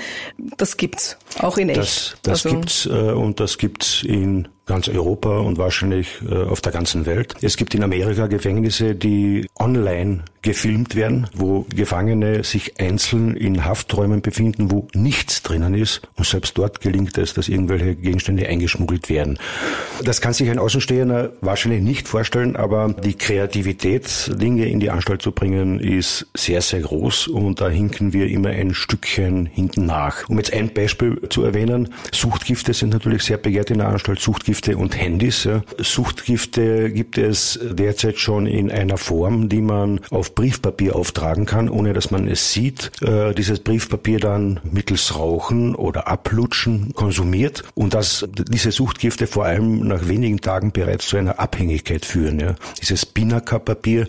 Das 0.56 0.76
gibt's, 0.76 1.16
auch 1.38 1.58
in 1.58 1.68
echt. 1.68 1.78
Das, 1.78 2.16
das 2.22 2.46
also, 2.46 2.56
gibt's 2.56 2.86
äh, 2.86 3.12
und 3.12 3.38
das 3.38 3.58
gibt's 3.58 4.02
in 4.02 4.48
ganz 4.68 4.88
Europa 4.88 5.38
und 5.38 5.58
wahrscheinlich 5.58 6.20
äh, 6.30 6.34
auf 6.44 6.60
der 6.60 6.70
ganzen 6.70 7.06
Welt. 7.06 7.34
Es 7.40 7.56
gibt 7.56 7.74
in 7.74 7.82
Amerika 7.82 8.28
Gefängnisse, 8.28 8.94
die 8.94 9.46
online 9.58 10.22
gefilmt 10.42 10.94
werden, 10.94 11.26
wo 11.34 11.66
Gefangene 11.74 12.44
sich 12.44 12.80
einzeln 12.80 13.36
in 13.36 13.64
Hafträumen 13.64 14.22
befinden, 14.22 14.70
wo 14.70 14.86
nichts 14.94 15.42
drinnen 15.42 15.74
ist 15.74 16.02
und 16.16 16.26
selbst 16.26 16.56
dort 16.56 16.80
gelingt 16.80 17.18
es, 17.18 17.34
dass 17.34 17.48
irgendwelche 17.48 17.96
Gegenstände 17.96 18.46
eingeschmuggelt 18.46 19.08
werden. 19.08 19.38
Das 20.04 20.20
kann 20.20 20.32
sich 20.32 20.48
ein 20.48 20.58
Außenstehender 20.58 21.32
wahrscheinlich 21.40 21.82
nicht 21.82 22.06
vorstellen, 22.06 22.54
aber 22.54 22.94
die 23.04 23.14
Kreativität, 23.14 24.30
Dinge 24.40 24.66
in 24.66 24.78
die 24.78 24.90
Anstalt 24.90 25.22
zu 25.22 25.32
bringen, 25.32 25.80
ist 25.80 26.26
sehr, 26.36 26.62
sehr 26.62 26.80
groß 26.80 27.28
und 27.28 27.60
da 27.60 27.68
hinken 27.68 28.12
wir 28.12 28.28
immer 28.28 28.50
ein 28.50 28.74
Stückchen 28.74 29.46
hinten 29.46 29.86
nach. 29.86 30.28
Um 30.28 30.38
jetzt 30.38 30.52
ein 30.52 30.72
Beispiel 30.72 31.20
zu 31.30 31.42
erwähnen, 31.42 31.92
Suchtgifte 32.12 32.72
sind 32.74 32.92
natürlich 32.92 33.22
sehr 33.22 33.38
begehrt 33.38 33.70
in 33.70 33.78
der 33.78 33.88
Anstalt, 33.88 34.20
Suchtgifte 34.20 34.57
Suchtgifte 34.58 34.76
und 34.76 34.98
Handys. 34.98 35.48
Suchtgifte 35.78 36.90
gibt 36.90 37.16
es 37.16 37.60
derzeit 37.62 38.18
schon 38.18 38.46
in 38.46 38.72
einer 38.72 38.96
Form, 38.96 39.48
die 39.48 39.60
man 39.60 40.00
auf 40.10 40.34
Briefpapier 40.34 40.96
auftragen 40.96 41.46
kann, 41.46 41.68
ohne 41.68 41.92
dass 41.92 42.10
man 42.10 42.26
es 42.26 42.52
sieht. 42.52 42.90
Äh, 43.00 43.34
dieses 43.34 43.60
Briefpapier 43.60 44.18
dann 44.18 44.58
mittels 44.64 45.14
Rauchen 45.14 45.76
oder 45.76 46.08
Ablutschen 46.08 46.92
konsumiert 46.94 47.62
und 47.74 47.94
dass 47.94 48.26
diese 48.34 48.72
Suchtgifte 48.72 49.28
vor 49.28 49.44
allem 49.44 49.86
nach 49.86 50.08
wenigen 50.08 50.40
Tagen 50.40 50.72
bereits 50.72 51.06
zu 51.06 51.18
einer 51.18 51.38
Abhängigkeit 51.38 52.04
führen. 52.04 52.56
Dieses 52.80 53.06
Binaca-Papier, 53.06 54.08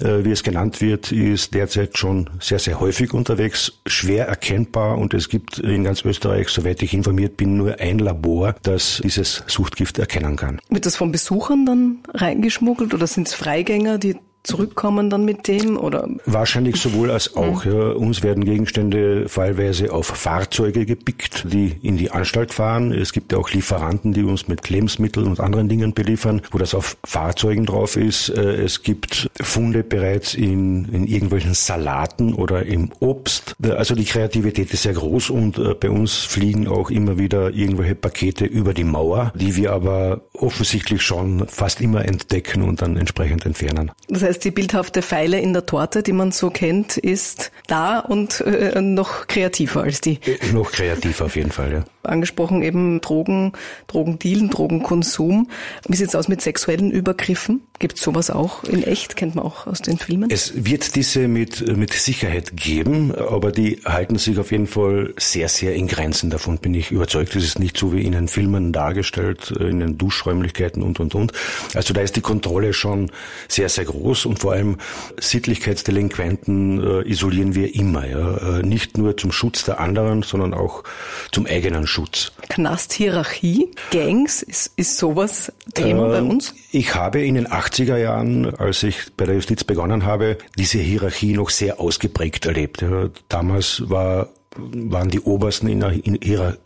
äh, 0.00 0.24
wie 0.24 0.30
es 0.30 0.42
genannt 0.42 0.82
wird, 0.82 1.10
ist 1.10 1.54
derzeit 1.54 1.96
schon 1.96 2.28
sehr, 2.38 2.58
sehr 2.58 2.80
häufig 2.80 3.14
unterwegs, 3.14 3.72
schwer 3.86 4.28
erkennbar 4.28 4.98
und 4.98 5.14
es 5.14 5.30
gibt 5.30 5.58
in 5.58 5.84
ganz 5.84 6.04
Österreich, 6.04 6.50
soweit 6.50 6.82
ich 6.82 6.92
informiert 6.92 7.38
bin, 7.38 7.56
nur 7.56 7.80
ein 7.80 7.98
Labor, 7.98 8.54
das 8.62 9.00
dieses 9.02 9.42
Suchtgift 9.46 9.85
Gift 9.86 9.98
erkennen 9.98 10.34
kann. 10.34 10.60
Wird 10.68 10.84
das 10.84 10.96
von 10.96 11.12
Besuchern 11.12 11.64
dann 11.64 11.98
reingeschmuggelt 12.12 12.92
oder 12.92 13.06
sind 13.06 13.28
es 13.28 13.34
Freigänger, 13.34 13.98
die 13.98 14.16
zurückkommen 14.46 15.10
dann 15.10 15.24
mit 15.24 15.48
dem 15.48 15.76
oder? 15.76 16.08
Wahrscheinlich 16.24 16.76
sowohl 16.76 17.10
als 17.10 17.36
auch. 17.36 17.64
Ja. 17.64 17.90
Uns 17.90 18.22
werden 18.22 18.44
Gegenstände 18.44 19.28
fallweise 19.28 19.92
auf 19.92 20.06
Fahrzeuge 20.06 20.86
gepickt, 20.86 21.46
die 21.52 21.76
in 21.82 21.96
die 21.96 22.10
Anstalt 22.10 22.54
fahren. 22.54 22.92
Es 22.92 23.12
gibt 23.12 23.32
ja 23.32 23.38
auch 23.38 23.50
Lieferanten, 23.50 24.12
die 24.12 24.22
uns 24.22 24.48
mit 24.48 24.68
Lebensmitteln 24.68 25.26
und 25.26 25.40
anderen 25.40 25.68
Dingen 25.68 25.92
beliefern, 25.92 26.42
wo 26.50 26.58
das 26.58 26.74
auf 26.74 26.96
Fahrzeugen 27.04 27.66
drauf 27.66 27.96
ist. 27.96 28.28
Äh, 28.30 28.62
es 28.62 28.82
gibt 28.82 29.30
Funde 29.40 29.82
bereits 29.82 30.34
in, 30.34 30.86
in 30.86 31.06
irgendwelchen 31.06 31.54
Salaten 31.54 32.34
oder 32.34 32.64
im 32.64 32.90
Obst. 33.00 33.56
Also 33.62 33.94
die 33.94 34.04
Kreativität 34.04 34.72
ist 34.72 34.82
sehr 34.82 34.94
groß 34.94 35.30
und 35.30 35.58
äh, 35.58 35.74
bei 35.74 35.90
uns 35.90 36.14
fliegen 36.14 36.68
auch 36.68 36.90
immer 36.90 37.18
wieder 37.18 37.50
irgendwelche 37.50 37.94
Pakete 37.94 38.44
über 38.44 38.74
die 38.74 38.84
Mauer, 38.84 39.32
die 39.34 39.56
wir 39.56 39.72
aber 39.72 40.22
offensichtlich 40.32 41.02
schon 41.02 41.46
fast 41.48 41.80
immer 41.80 42.04
entdecken 42.04 42.62
und 42.62 42.82
dann 42.82 42.96
entsprechend 42.96 43.46
entfernen. 43.46 43.90
Das 44.08 44.22
heißt, 44.22 44.35
heißt, 44.36 44.44
die 44.44 44.50
bildhafte 44.50 45.02
Pfeile 45.02 45.40
in 45.40 45.52
der 45.52 45.66
Torte, 45.66 46.02
die 46.02 46.12
man 46.12 46.32
so 46.32 46.50
kennt, 46.50 46.96
ist 46.96 47.50
da 47.66 47.98
und 47.98 48.40
äh, 48.42 48.80
noch 48.80 49.26
kreativer 49.26 49.82
als 49.82 50.00
die. 50.00 50.18
Äh, 50.24 50.52
noch 50.52 50.72
kreativer 50.72 51.26
auf 51.26 51.36
jeden 51.36 51.50
Fall, 51.50 51.72
ja. 51.72 51.84
Angesprochen 52.02 52.62
eben 52.62 53.00
Drogen, 53.00 53.52
Drogendealen, 53.88 54.50
Drogenkonsum. 54.50 55.48
Wie 55.88 55.96
sieht's 55.96 56.14
aus 56.14 56.28
mit 56.28 56.40
sexuellen 56.40 56.90
Übergriffen? 56.92 57.62
Gibt 57.78 57.98
sowas 57.98 58.30
auch 58.30 58.64
in 58.64 58.82
echt? 58.82 59.16
Kennt 59.16 59.34
man 59.34 59.44
auch 59.44 59.66
aus 59.66 59.82
den 59.82 59.98
Filmen? 59.98 60.30
Es 60.30 60.52
wird 60.64 60.94
diese 60.96 61.28
mit, 61.28 61.76
mit 61.76 61.92
Sicherheit 61.92 62.56
geben, 62.56 63.14
aber 63.14 63.52
die 63.52 63.80
halten 63.84 64.16
sich 64.16 64.38
auf 64.38 64.50
jeden 64.50 64.66
Fall 64.66 65.12
sehr, 65.18 65.48
sehr 65.48 65.74
in 65.74 65.86
Grenzen. 65.86 66.30
Davon 66.30 66.58
bin 66.58 66.74
ich 66.74 66.90
überzeugt. 66.90 67.36
Es 67.36 67.44
ist 67.44 67.58
nicht 67.58 67.76
so 67.76 67.92
wie 67.92 68.02
in 68.02 68.12
den 68.12 68.28
Filmen 68.28 68.72
dargestellt, 68.72 69.52
äh, 69.58 69.64
in 69.68 69.80
den 69.80 69.98
Duschräumlichkeiten 69.98 70.82
und, 70.82 71.00
und, 71.00 71.14
und. 71.14 71.32
Also 71.74 71.92
da 71.92 72.00
ist 72.00 72.16
die 72.16 72.22
Kontrolle 72.22 72.72
schon 72.72 73.10
sehr, 73.48 73.68
sehr 73.68 73.84
groß 73.84 74.15
und 74.24 74.38
vor 74.38 74.52
allem 74.52 74.78
Sittlichkeitsdelinquenten 75.20 76.82
äh, 76.82 77.08
isolieren 77.08 77.54
wir 77.54 77.74
immer. 77.74 78.06
Ja? 78.06 78.58
Äh, 78.58 78.62
nicht 78.62 78.96
nur 78.96 79.16
zum 79.16 79.32
Schutz 79.32 79.64
der 79.64 79.80
anderen, 79.80 80.22
sondern 80.22 80.54
auch 80.54 80.84
zum 81.32 81.46
eigenen 81.46 81.86
Schutz. 81.86 82.32
Knasthierarchie, 82.48 83.70
Gangs, 83.90 84.42
ist, 84.42 84.72
ist 84.76 84.96
sowas 84.96 85.52
Thema 85.74 86.08
bei 86.08 86.22
uns? 86.22 86.54
Ich 86.70 86.94
habe 86.94 87.22
in 87.22 87.34
den 87.34 87.48
80er 87.48 87.96
Jahren, 87.96 88.54
als 88.54 88.82
ich 88.82 89.14
bei 89.16 89.26
der 89.26 89.34
Justiz 89.34 89.64
begonnen 89.64 90.04
habe, 90.04 90.38
diese 90.56 90.78
Hierarchie 90.78 91.34
noch 91.34 91.50
sehr 91.50 91.80
ausgeprägt 91.80 92.46
erlebt. 92.46 92.82
Ja, 92.82 93.10
damals 93.28 93.82
war 93.88 94.28
waren 94.58 95.10
die 95.10 95.20
Obersten 95.20 95.68
in 95.68 95.80
der, 95.80 95.92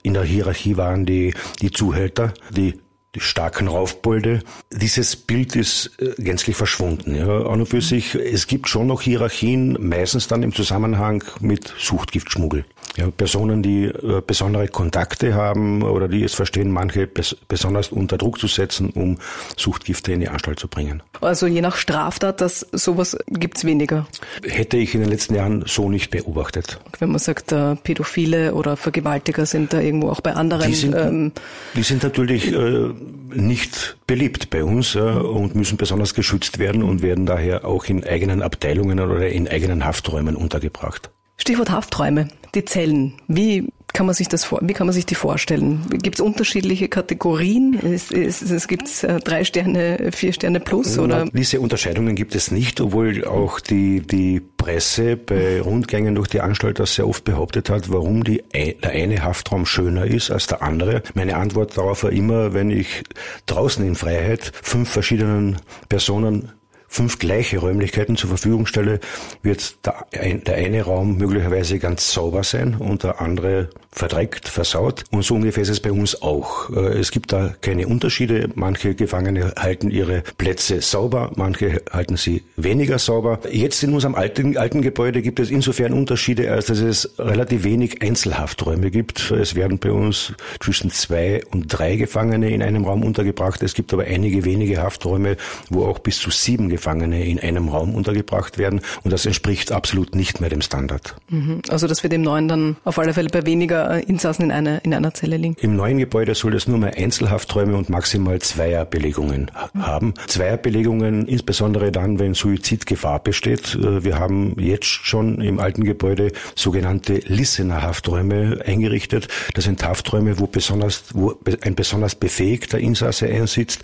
in 0.03 0.15
der 0.15 0.23
Hierarchie 0.23 0.77
waren 0.77 1.07
die, 1.07 1.35
die 1.61 1.71
Zuhälter, 1.71 2.33
die 2.51 2.79
die 3.15 3.21
starken 3.21 3.69
Raufbolde. 3.69 4.41
Dieses 4.71 5.17
Bild 5.17 5.57
ist 5.57 5.91
äh, 5.99 6.15
gänzlich 6.23 6.57
verschwunden. 6.57 7.15
Ja. 7.15 7.47
An 7.47 7.61
und 7.61 7.67
für 7.67 7.81
sich, 7.81 8.15
es 8.15 8.47
gibt 8.47 8.69
schon 8.69 8.87
noch 8.87 9.03
Hierarchien, 9.03 9.77
meistens 9.81 10.29
dann 10.29 10.43
im 10.43 10.55
Zusammenhang 10.55 11.25
mit 11.41 11.75
Suchtgiftschmuggel. 11.79 12.65
Ja, 12.97 13.09
Personen, 13.11 13.63
die 13.63 13.85
äh, 13.85 14.21
besondere 14.27 14.67
Kontakte 14.69 15.35
haben 15.35 15.83
oder 15.83 16.09
die 16.09 16.25
es 16.25 16.35
verstehen, 16.35 16.71
manche 16.71 17.07
bes 17.07 17.37
besonders 17.47 17.91
unter 17.91 18.19
Druck 18.19 18.39
zu 18.39 18.49
setzen, 18.49 18.91
um 18.91 19.19
Suchtgifte 19.57 20.13
in 20.13 20.21
die 20.21 20.29
Anstalt 20.29 20.59
zu 20.59 20.67
bringen. 20.67 21.03
Also 21.21 21.47
je 21.47 21.61
nach 21.61 21.77
Straftat, 21.77 22.41
das 22.41 22.67
sowas 22.73 23.17
gibt's 23.29 23.65
weniger. 23.65 24.07
Hätte 24.45 24.77
ich 24.77 24.95
in 24.95 25.03
den 25.03 25.11
letzten 25.11 25.35
Jahren 25.35 25.65
so 25.67 25.89
nicht 25.89 26.11
beobachtet. 26.11 26.81
Wenn 26.99 27.11
man 27.11 27.21
sagt, 27.21 27.53
äh, 27.53 27.77
Pädophile 27.77 28.55
oder 28.55 28.77
Vergewaltiger 28.77 29.47
sind 29.47 29.73
da 29.73 29.81
irgendwo 29.81 30.11
auch 30.11 30.21
bei 30.21 30.35
anderen. 30.35 30.69
Die 30.69 30.75
sind, 30.75 30.95
ähm, 30.97 31.33
die 31.77 31.83
sind 31.83 32.03
natürlich 32.03 32.53
äh, 32.53 32.89
nicht 33.33 33.99
beliebt 34.07 34.51
bei 34.51 34.65
uns 34.65 34.97
äh, 34.97 35.01
und 35.01 35.55
müssen 35.55 35.77
besonders 35.77 36.15
geschützt 36.15 36.59
werden 36.59 36.83
und 36.83 37.03
werden 37.03 37.25
daher 37.27 37.65
auch 37.65 37.85
in 37.85 38.05
eigenen 38.05 38.43
Abteilungen 38.43 38.99
oder 38.99 39.29
in 39.29 39.49
eigenen 39.49 39.85
Hafträumen 39.85 40.35
untergebracht. 40.35 41.11
Stichwort 41.41 41.71
Hafträume, 41.71 42.29
die 42.55 42.67
Zellen. 42.67 43.15
Wie 43.27 43.73
kann 43.95 44.05
man 44.07 44.15
sich 44.15 44.29
das 44.29 44.45
vor, 44.45 44.61
wie 44.63 44.75
kann 44.75 44.87
man 44.87 44.93
sich 44.93 45.07
die 45.07 45.15
vorstellen? 45.15 45.81
Gibt 45.91 46.17
es 46.17 46.21
unterschiedliche 46.21 46.89
Kategorien? 46.89 47.79
Es, 47.83 48.11
es, 48.13 48.43
es 48.43 48.69
gibt 48.69 49.03
äh, 49.03 49.19
drei 49.21 49.45
Sterne, 49.45 50.11
vier 50.13 50.35
Sterne 50.35 50.61
plus 50.61 50.99
oder? 50.99 51.25
Na, 51.25 51.31
diese 51.33 51.61
Unterscheidungen 51.61 52.15
gibt 52.15 52.35
es 52.35 52.51
nicht, 52.51 52.81
obwohl 52.81 53.25
auch 53.25 53.59
die, 53.59 54.01
die 54.01 54.41
Presse 54.41 55.17
bei 55.17 55.61
Rundgängen 55.63 56.15
durch 56.15 56.29
die 56.29 56.41
Anstalt 56.41 56.79
das 56.79 56.95
sehr 56.95 57.09
oft 57.09 57.25
behauptet 57.25 57.71
hat, 57.71 57.91
warum 57.91 58.23
die, 58.23 58.45
der 58.53 58.91
eine 58.91 59.23
Haftraum 59.25 59.65
schöner 59.65 60.05
ist 60.05 60.31
als 60.31 60.47
der 60.47 60.63
andere. 60.63 61.03
Meine 61.15 61.37
Antwort 61.37 61.77
darauf 61.77 62.05
war 62.05 62.13
immer, 62.13 62.53
wenn 62.53 62.71
ich 62.71 63.03
draußen 63.47 63.85
in 63.85 63.95
Freiheit 63.95 64.53
fünf 64.63 64.91
verschiedenen 64.91 65.57
Personen 65.89 66.53
fünf 66.91 67.21
gleiche 67.21 67.59
Räumlichkeiten 67.59 68.17
zur 68.17 68.29
Verfügung 68.31 68.67
stelle, 68.67 68.99
wird 69.43 69.87
der, 69.87 70.07
der 70.13 70.57
eine 70.57 70.83
Raum 70.83 71.17
möglicherweise 71.17 71.79
ganz 71.79 72.13
sauber 72.13 72.43
sein 72.43 72.75
und 72.75 73.05
der 73.05 73.21
andere 73.21 73.71
verdreckt, 73.93 74.49
versaut. 74.49 75.05
Und 75.11 75.25
so 75.25 75.35
ungefähr 75.35 75.63
ist 75.63 75.69
es 75.69 75.81
bei 75.81 75.93
uns 75.93 76.21
auch. 76.23 76.71
Äh, 76.71 76.99
es 76.99 77.11
gibt 77.11 77.33
da 77.33 77.55
keine 77.61 77.87
Unterschiede. 77.87 78.49
Manche 78.55 78.95
Gefangene 78.95 79.53
halten 79.57 79.91
ihre 79.91 80.23
Plätze 80.39 80.81
sauber, 80.81 81.33
manche 81.37 81.83
halten 81.93 82.17
sie 82.17 82.43
weniger 82.57 82.99
sauber. 82.99 83.41
Jetzt 83.51 83.83
in 83.83 83.93
unserem 83.93 84.15
alten, 84.15 84.57
alten 84.57 84.83
Gebäude 84.83 85.23
gibt 85.23 85.41
es 85.41 85.51
insofern 85.51 85.93
Unterschiede, 85.93 86.53
als 86.53 86.67
dass 86.67 86.79
es 86.81 87.15
relativ 87.19 87.65
wenig 87.65 88.03
Einzelhafträume 88.03 88.91
gibt. 88.91 89.31
Es 89.31 89.55
werden 89.55 89.79
bei 89.79 89.93
uns 89.93 90.33
zwischen 90.61 90.91
zwei 90.91 91.43
und 91.51 91.67
drei 91.69 91.97
Gefangene 91.97 92.51
in 92.51 92.63
einem 92.63 92.85
Raum 92.85 93.05
untergebracht. 93.05 93.63
Es 93.63 93.75
gibt 93.75 93.93
aber 93.93 94.05
einige 94.05 94.45
wenige 94.45 94.83
Hafträume, 94.83 95.37
wo 95.69 95.85
auch 95.85 95.99
bis 96.01 96.19
zu 96.19 96.31
sieben 96.31 96.69
in 96.87 97.41
einem 97.41 97.69
Raum 97.69 97.95
untergebracht 97.95 98.59
werden. 98.59 98.81
Und 99.03 99.13
das 99.13 99.27
entspricht 99.27 99.73
absolut 99.73 100.15
nicht 100.15 100.41
mehr 100.41 100.51
dem 100.51 100.63
Standard. 100.63 101.17
Mhm. 101.29 101.63
Also 101.69 101.87
das 101.87 102.03
wird 102.03 102.13
im 102.13 102.23
neuen 102.23 102.49
dann 102.49 102.77
auf 102.85 102.99
alle 102.99 103.15
Fälle 103.15 103.29
bei 103.31 103.47
weniger 103.47 104.07
Insassen 104.09 104.45
in 104.45 104.53
einer, 104.53 104.85
in 104.85 104.95
einer 104.95 105.15
Zelle 105.15 105.37
liegen. 105.37 105.57
Im 105.61 105.77
neuen 105.77 105.99
Gebäude 105.99 106.35
soll 106.35 106.55
es 106.55 106.67
nur 106.67 106.79
mehr 106.79 106.97
Einzelhafträume 106.97 107.77
und 107.77 107.89
maximal 107.89 108.39
Zweierbelegungen 108.41 109.51
haben. 109.79 110.15
Zweierbelegungen 110.27 111.27
insbesondere 111.27 111.93
dann, 111.93 112.19
wenn 112.19 112.35
Suizidgefahr 112.35 113.21
besteht. 113.21 113.75
Äh, 113.75 114.05
wir 114.05 114.19
haben 114.19 114.57
jetzt 114.59 114.87
schon 114.87 115.41
im 115.41 115.59
alten 115.61 115.85
Gebäude 115.85 116.33
sogenannte 116.55 117.21
Listener 117.27 117.83
Hafträume 117.83 118.61
eingerichtet. 118.65 119.29
Das 119.55 119.65
sind 119.65 119.83
Hafträume, 119.85 120.39
wo 120.39 120.47
besonders, 120.47 121.05
wo 121.15 121.35
ein 121.63 121.75
besonders 121.75 122.15
befähigter 122.15 122.79
Insasse 122.79 123.27
einsitzt, 123.27 123.83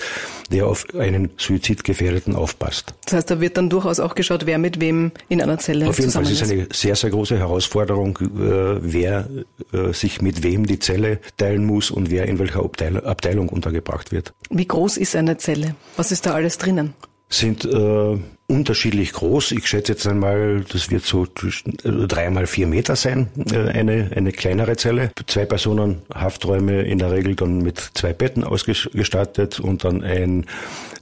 der 0.50 0.66
auf 0.66 0.87
einen 0.98 1.30
Suizidgefährdeten 1.37 2.35
aufpasst. 2.35 2.86
Das 3.05 3.14
heißt, 3.14 3.31
da 3.31 3.40
wird 3.40 3.57
dann 3.57 3.70
durchaus 3.70 4.01
auch 4.01 4.14
geschaut, 4.14 4.46
wer 4.46 4.59
mit 4.59 4.81
wem 4.81 5.12
in 5.29 5.40
einer 5.40 5.59
Zelle 5.59 5.88
Auf 5.88 5.99
jeden 5.99 6.11
Fall 6.11 6.25
ist 6.25 6.42
es 6.42 6.51
eine 6.51 6.68
sehr, 6.72 6.96
sehr 6.96 7.11
große 7.11 7.38
Herausforderung, 7.38 8.18
äh, 8.18 8.79
wer 8.81 9.29
äh, 9.72 9.92
sich 9.92 10.20
mit 10.22 10.42
wem 10.42 10.66
die 10.66 10.79
Zelle 10.79 11.20
teilen 11.37 11.64
muss 11.64 11.90
und 11.90 12.11
wer 12.11 12.27
in 12.27 12.38
welcher 12.38 12.62
Abteilung 12.62 13.49
untergebracht 13.49 14.12
wird. 14.12 14.33
Wie 14.51 14.66
groß 14.66 14.96
ist 14.96 15.14
eine 15.16 15.37
Zelle? 15.37 15.75
Was 15.96 16.12
ist 16.12 16.27
da 16.27 16.33
alles 16.33 16.59
drinnen? 16.59 16.94
Sind 17.28 17.64
äh, 17.64 18.18
unterschiedlich 18.48 19.12
groß. 19.12 19.52
Ich 19.52 19.66
schätze 19.66 19.92
jetzt 19.92 20.06
einmal, 20.06 20.64
das 20.70 20.90
wird 20.90 21.04
so 21.04 21.24
äh, 21.24 22.06
drei 22.06 22.30
mal 22.30 22.46
vier 22.46 22.66
Meter 22.66 22.94
sein, 22.94 23.28
äh, 23.52 23.68
eine, 23.70 24.10
eine 24.14 24.32
kleinere 24.32 24.76
Zelle. 24.76 25.10
Zwei 25.26 25.44
Personen, 25.44 26.02
Hafträume 26.14 26.82
in 26.82 26.98
der 26.98 27.10
Regel 27.10 27.34
dann 27.34 27.58
mit 27.58 27.78
zwei 27.94 28.12
Betten 28.12 28.44
ausgestattet 28.44 29.58
und 29.58 29.84
dann 29.84 30.04
ein, 30.04 30.46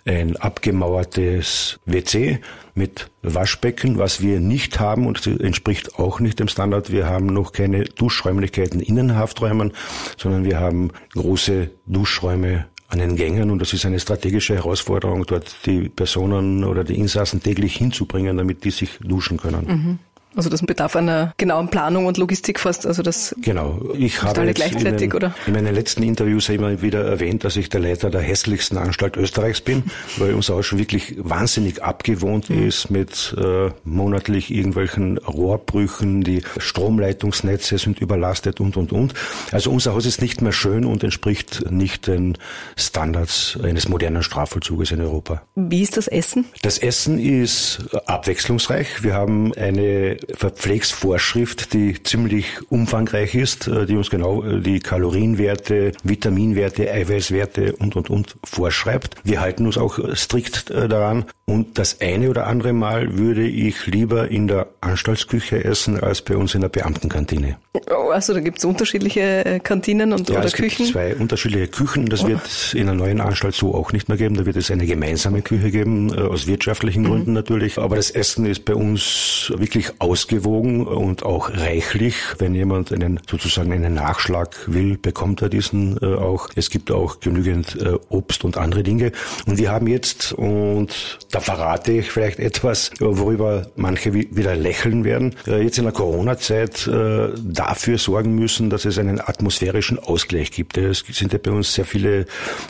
ein 0.06 0.37
abgemauertes 0.37 1.78
WC 1.84 2.40
mit 2.74 3.10
Waschbecken, 3.22 3.98
was 3.98 4.20
wir 4.20 4.40
nicht 4.40 4.80
haben 4.80 5.06
und 5.06 5.26
entspricht 5.26 5.98
auch 5.98 6.20
nicht 6.20 6.40
dem 6.40 6.48
Standard. 6.48 6.90
Wir 6.90 7.06
haben 7.06 7.26
noch 7.26 7.52
keine 7.52 7.84
Duschräumlichkeiten 7.84 8.80
in 8.80 8.96
den 8.96 9.16
Hafträumen, 9.16 9.72
sondern 10.16 10.44
wir 10.44 10.58
haben 10.58 10.90
große 11.12 11.70
Duschräume 11.87 12.66
an 12.88 12.99
den 12.99 13.16
Gängen 13.16 13.51
und 13.51 13.59
das 13.59 13.73
ist 13.73 13.87
eine 13.87 13.99
strategische 13.99 14.55
Herausforderung, 14.55 15.25
dort 15.27 15.55
die 15.66 15.88
Personen 15.88 16.64
oder 16.64 16.85
die 16.85 16.99
Insassen 16.99 17.42
täglich 17.42 17.77
hinzubringen, 17.77 18.37
damit 18.37 18.64
die 18.64 18.70
sich 18.70 18.99
duschen 19.01 19.38
können. 19.38 19.66
Mhm. 19.66 19.99
Also 20.37 20.49
das 20.49 20.62
bedarf 20.62 20.97
einer 20.97 21.35
genauen 21.37 21.68
Planung 21.68 22.07
und 22.07 22.16
Logistik 22.16 22.61
fast. 22.61 22.87
Also 22.87 23.03
das 23.03 23.35
genau. 23.40 23.81
Ich 23.97 24.23
habe 24.23 24.40
alle 24.40 24.55
gleichzeitig, 24.55 24.87
in, 24.87 24.97
den, 24.97 25.12
oder? 25.12 25.35
in 25.47 25.53
meinen 25.53 25.75
letzten 25.75 26.03
Interviews 26.03 26.49
immer 26.49 26.83
wieder 26.83 27.05
erwähnt, 27.05 27.44
dass 27.44 27.57
ich 27.57 27.68
der 27.68 27.81
Leiter 27.81 28.11
der 28.11 28.20
hässlichsten 28.20 28.79
Anstalt 28.79 29.16
Österreichs 29.16 29.61
bin, 29.61 29.85
weil 30.16 30.35
unser 30.35 30.55
Haus 30.55 30.66
schon 30.66 30.79
wirklich 30.79 31.14
wahnsinnig 31.18 31.83
abgewohnt 31.83 32.51
mhm. 32.51 32.66
ist 32.66 32.90
mit 32.90 33.35
äh, 33.38 33.70
monatlich 33.85 34.53
irgendwelchen 34.53 35.18
Rohrbrüchen, 35.18 36.23
die 36.23 36.42
Stromleitungsnetze 36.59 37.79
sind 37.79 38.01
überlastet 38.01 38.61
und 38.61 38.77
und 38.77 38.92
und. 38.92 39.14
Also 39.53 39.70
unser 39.70 39.94
Haus 39.94 40.07
ist 40.07 40.20
nicht 40.20 40.42
mehr 40.42 40.53
schön 40.53 40.85
und 40.85 41.05
entspricht 41.05 41.70
nicht 41.70 42.07
den 42.07 42.37
Standards 42.77 43.59
eines 43.62 43.88
modernen 43.88 44.23
Strafvollzuges 44.23 44.90
in 44.90 45.01
Europa. 45.01 45.42
Wie 45.55 45.83
ist 45.83 45.97
das 45.97 46.09
Essen? 46.09 46.47
Das 46.62 46.79
Essen 46.79 47.18
ist 47.18 47.85
abwechslungsreich. 48.07 49.03
Wir 49.03 49.14
haben 49.14 49.53
eine 49.55 50.16
Verpflegsvorschrift, 50.32 51.72
die 51.72 52.02
ziemlich 52.02 52.70
umfangreich 52.70 53.34
ist, 53.34 53.68
äh, 53.68 53.87
die 53.87 53.96
uns 53.96 54.10
genau 54.10 54.42
äh, 54.42 54.60
die 54.60 54.80
Kalorienwerte, 54.80 55.92
Vitaminwerte, 56.02 56.90
Eiweißwerte 56.90 57.74
und, 57.76 57.96
und, 57.96 58.10
und 58.10 58.37
vorschreibt. 58.44 59.16
Wir 59.24 59.40
halten 59.40 59.66
uns 59.66 59.78
auch 59.78 59.98
strikt 60.14 60.70
äh, 60.70 60.88
daran. 60.88 61.24
Und 61.46 61.78
das 61.78 62.00
eine 62.00 62.30
oder 62.30 62.46
andere 62.46 62.72
Mal 62.72 63.18
würde 63.18 63.46
ich 63.46 63.87
lieber 63.87 64.30
in 64.30 64.48
der 64.48 64.66
Anstaltsküche 64.80 65.62
essen 65.62 66.00
als 66.00 66.22
bei 66.22 66.38
uns 66.38 66.54
in 66.54 66.62
der 66.62 66.70
Beamtenkantine. 66.70 67.58
Oh, 67.90 68.08
also 68.10 68.32
da 68.32 68.40
gibt 68.40 68.58
es 68.58 68.64
unterschiedliche 68.64 69.60
Kantinen 69.62 70.14
und 70.14 70.30
ja, 70.30 70.38
oder 70.38 70.46
es 70.46 70.54
Küchen? 70.54 70.87
Gibt 70.87 70.92
zwei 70.92 71.14
unterschiedliche 71.14 71.68
Küchen. 71.68 72.06
Das 72.06 72.24
oh. 72.24 72.28
wird 72.28 72.72
in 72.74 72.87
der 72.87 72.94
neuen 72.94 73.20
Anstalt 73.20 73.54
so 73.54 73.74
auch 73.74 73.92
nicht 73.92 74.08
mehr 74.08 74.16
geben. 74.16 74.37
Da 74.37 74.46
wird 74.46 74.56
es 74.56 74.70
eine 74.70 74.87
gemeinsame 74.87 75.42
Küche 75.42 75.70
geben, 75.70 76.14
aus 76.16 76.46
wirtschaftlichen 76.46 77.02
mhm. 77.02 77.08
Gründen 77.08 77.32
natürlich. 77.34 77.76
Aber 77.76 77.96
das 77.96 78.10
Essen 78.10 78.46
ist 78.46 78.64
bei 78.64 78.74
uns 78.74 79.52
wirklich 79.54 80.00
ausgewogen 80.14 80.87
und 80.87 81.24
auch 81.24 81.50
reichlich. 81.50 82.14
Wenn 82.38 82.55
jemand 82.55 82.92
einen 82.92 83.18
sozusagen 83.29 83.72
einen 83.72 83.94
Nachschlag 83.94 84.50
will, 84.68 84.96
bekommt 84.96 85.42
er 85.42 85.48
diesen 85.48 85.98
äh, 86.00 86.14
auch. 86.14 86.50
Es 86.55 86.70
gibt 86.70 86.92
auch 86.92 87.18
genügend 87.18 87.74
äh, 87.81 87.98
Obst 88.11 88.44
und 88.44 88.57
andere 88.57 88.85
Dinge. 88.85 89.11
Und 89.44 89.59
wir 89.59 89.72
haben 89.72 89.88
jetzt 89.88 90.33
und 90.33 91.18
da 91.33 91.40
verrate 91.40 91.90
ich 91.90 92.12
vielleicht 92.12 92.38
etwas, 92.38 92.92
worüber 93.00 93.66
manche 93.74 94.14
wieder 94.14 94.55
lächeln 94.55 95.03
werden. 95.03 95.35
Äh, 95.48 95.64
jetzt 95.64 95.79
in 95.79 95.85
der 95.85 95.92
Corona-Zeit 95.92 96.87
äh, 96.87 97.31
dafür 97.42 97.98
sorgen 97.98 98.37
müssen, 98.37 98.70
dass 98.70 98.85
es 98.85 98.98
einen 98.98 99.20
atmosphärischen 99.20 99.98
Ausgleich 99.98 100.53
gibt. 100.53 100.79
Es 100.79 101.03
sind 101.11 101.33
ja 101.33 101.40
bei 101.42 101.50
uns 101.50 101.74
sehr 101.74 101.87
viele 101.87 102.27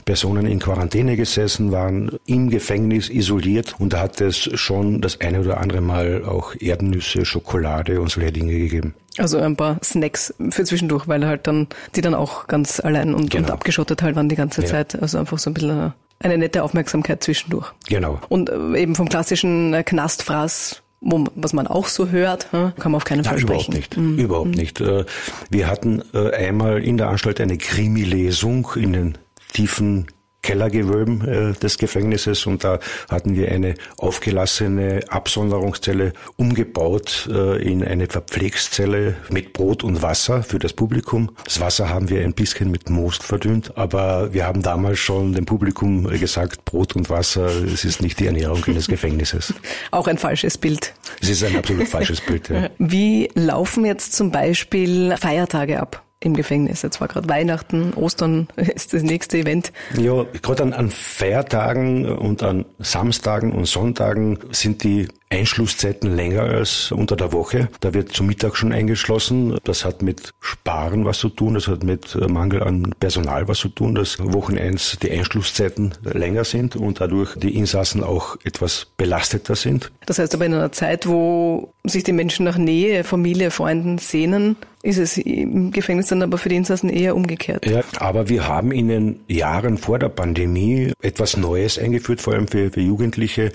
Personen 0.06 0.46
in 0.46 0.60
Quarantäne 0.60 1.18
gesessen, 1.18 1.72
waren 1.72 2.18
im 2.24 2.48
Gefängnis 2.48 3.10
isoliert 3.10 3.74
und 3.78 3.92
da 3.92 4.00
hat 4.00 4.22
es 4.22 4.48
schon 4.58 5.02
das 5.02 5.20
eine 5.20 5.40
oder 5.40 5.58
andere 5.58 5.82
Mal 5.82 6.24
auch 6.24 6.54
Erdnüsse, 6.58 7.26
Schokolade 7.34 8.00
und 8.00 8.10
solche 8.10 8.32
Dinge 8.32 8.52
gegeben. 8.52 8.94
Also 9.18 9.38
ein 9.38 9.56
paar 9.56 9.78
Snacks 9.82 10.34
für 10.50 10.64
zwischendurch, 10.64 11.08
weil 11.08 11.26
halt 11.26 11.46
dann 11.46 11.68
die 11.94 12.00
dann 12.00 12.14
auch 12.14 12.46
ganz 12.46 12.80
allein 12.80 13.14
und, 13.14 13.30
genau. 13.30 13.46
und 13.46 13.50
abgeschottet 13.52 14.02
halt 14.02 14.16
waren 14.16 14.28
die 14.28 14.36
ganze 14.36 14.62
ja. 14.62 14.68
Zeit. 14.68 15.00
Also 15.00 15.18
einfach 15.18 15.38
so 15.38 15.50
ein 15.50 15.54
bisschen 15.54 15.92
eine 16.20 16.38
nette 16.38 16.62
Aufmerksamkeit 16.62 17.22
zwischendurch. 17.22 17.72
Genau. 17.88 18.20
Und 18.28 18.50
äh, 18.50 18.78
eben 18.78 18.94
vom 18.94 19.08
klassischen 19.08 19.74
äh, 19.74 19.82
Knastfraß 19.82 20.80
wo, 21.06 21.26
was 21.34 21.52
man 21.52 21.66
auch 21.66 21.88
so 21.88 22.08
hört, 22.08 22.50
kann 22.50 22.72
man 22.82 22.94
auf 22.94 23.04
keinen 23.04 23.24
Fall 23.24 23.34
Nein, 23.34 23.42
sprechen. 23.42 23.72
Überhaupt 23.72 23.74
nicht. 23.74 23.96
Mhm. 23.98 24.18
Überhaupt 24.18 24.56
nicht. 24.56 24.80
Äh, 24.80 25.04
wir 25.50 25.66
hatten 25.66 26.02
einmal 26.14 26.82
in 26.82 26.96
der 26.96 27.10
Anstalt 27.10 27.42
eine 27.42 27.58
Krimi-Lesung 27.58 28.66
in 28.76 28.94
den 28.94 29.18
tiefen 29.52 30.06
Kellergewölben 30.44 31.26
äh, 31.26 31.52
des 31.54 31.78
Gefängnisses 31.78 32.46
und 32.46 32.62
da 32.62 32.78
hatten 33.10 33.34
wir 33.34 33.50
eine 33.50 33.74
aufgelassene 33.96 35.00
Absonderungszelle 35.08 36.12
umgebaut 36.36 37.28
äh, 37.32 37.60
in 37.62 37.82
eine 37.82 38.06
Verpflegszelle 38.06 39.16
mit 39.30 39.52
Brot 39.54 39.82
und 39.82 40.02
Wasser 40.02 40.42
für 40.42 40.58
das 40.58 40.72
Publikum. 40.72 41.30
Das 41.44 41.60
Wasser 41.60 41.88
haben 41.88 42.10
wir 42.10 42.22
ein 42.22 42.34
bisschen 42.34 42.70
mit 42.70 42.90
Most 42.90 43.22
verdünnt, 43.22 43.76
aber 43.76 44.32
wir 44.32 44.46
haben 44.46 44.62
damals 44.62 44.98
schon 44.98 45.32
dem 45.32 45.46
Publikum 45.46 46.04
gesagt, 46.04 46.64
Brot 46.64 46.94
und 46.94 47.10
Wasser, 47.10 47.46
es 47.46 47.84
ist 47.84 48.02
nicht 48.02 48.20
die 48.20 48.26
Ernährung 48.26 48.62
eines 48.66 48.86
Gefängnisses. 48.86 49.54
Auch 49.90 50.06
ein 50.06 50.18
falsches 50.18 50.58
Bild. 50.58 50.92
Es 51.22 51.30
ist 51.30 51.42
ein 51.42 51.56
absolut 51.56 51.88
falsches 51.88 52.20
Bild. 52.20 52.50
Ja. 52.50 52.68
Wie 52.78 53.30
laufen 53.34 53.86
jetzt 53.86 54.12
zum 54.12 54.30
Beispiel 54.30 55.16
Feiertage 55.18 55.80
ab? 55.80 56.04
Im 56.24 56.34
Gefängnis. 56.34 56.82
Jetzt 56.82 57.00
war 57.00 57.08
gerade 57.08 57.28
Weihnachten, 57.28 57.92
Ostern 57.94 58.48
ist 58.56 58.92
das 58.92 59.02
nächste 59.02 59.38
Event. 59.38 59.72
Ja, 59.96 60.24
gerade 60.42 60.62
an, 60.62 60.72
an 60.72 60.90
Feiertagen 60.90 62.06
und 62.06 62.42
an 62.42 62.64
Samstagen 62.78 63.52
und 63.52 63.66
Sonntagen 63.66 64.38
sind 64.50 64.82
die 64.82 65.08
Einschlusszeiten 65.30 66.14
länger 66.14 66.42
als 66.42 66.92
unter 66.92 67.16
der 67.16 67.32
Woche. 67.32 67.68
Da 67.80 67.94
wird 67.94 68.12
zum 68.12 68.26
Mittag 68.26 68.56
schon 68.56 68.72
eingeschlossen. 68.72 69.58
Das 69.64 69.84
hat 69.84 70.02
mit 70.02 70.30
Sparen 70.40 71.04
was 71.04 71.18
zu 71.18 71.28
tun, 71.28 71.54
das 71.54 71.68
hat 71.68 71.82
mit 71.82 72.16
Mangel 72.28 72.62
an 72.62 72.94
Personal 73.00 73.48
was 73.48 73.58
zu 73.58 73.68
tun, 73.68 73.94
dass 73.94 74.18
Wochen 74.20 74.56
die 74.56 75.10
Einschlusszeiten 75.10 75.94
länger 76.02 76.44
sind 76.44 76.76
und 76.76 77.00
dadurch 77.00 77.34
die 77.36 77.56
Insassen 77.56 78.04
auch 78.04 78.36
etwas 78.44 78.86
belasteter 78.96 79.56
sind. 79.56 79.90
Das 80.06 80.18
heißt 80.18 80.34
aber 80.34 80.46
in 80.46 80.54
einer 80.54 80.72
Zeit, 80.72 81.06
wo 81.08 81.72
sich 81.84 82.04
die 82.04 82.12
Menschen 82.12 82.44
nach 82.44 82.56
Nähe, 82.56 83.04
Familie, 83.04 83.50
Freunden 83.50 83.98
sehnen, 83.98 84.56
ist 84.84 84.98
es 84.98 85.16
im 85.16 85.70
Gefängnis 85.70 86.08
dann 86.08 86.22
aber 86.22 86.36
für 86.36 86.50
die 86.50 86.56
Insassen 86.56 86.90
eher 86.90 87.16
umgekehrt. 87.16 87.64
Ja, 87.66 87.82
aber 87.98 88.28
wir 88.28 88.46
haben 88.46 88.70
in 88.70 88.88
den 88.88 89.20
Jahren 89.28 89.78
vor 89.78 89.98
der 89.98 90.10
Pandemie 90.10 90.92
etwas 91.00 91.38
Neues 91.38 91.78
eingeführt, 91.78 92.20
vor 92.20 92.34
allem 92.34 92.48
für, 92.48 92.70
für 92.70 92.80
Jugendliche. 92.82 93.50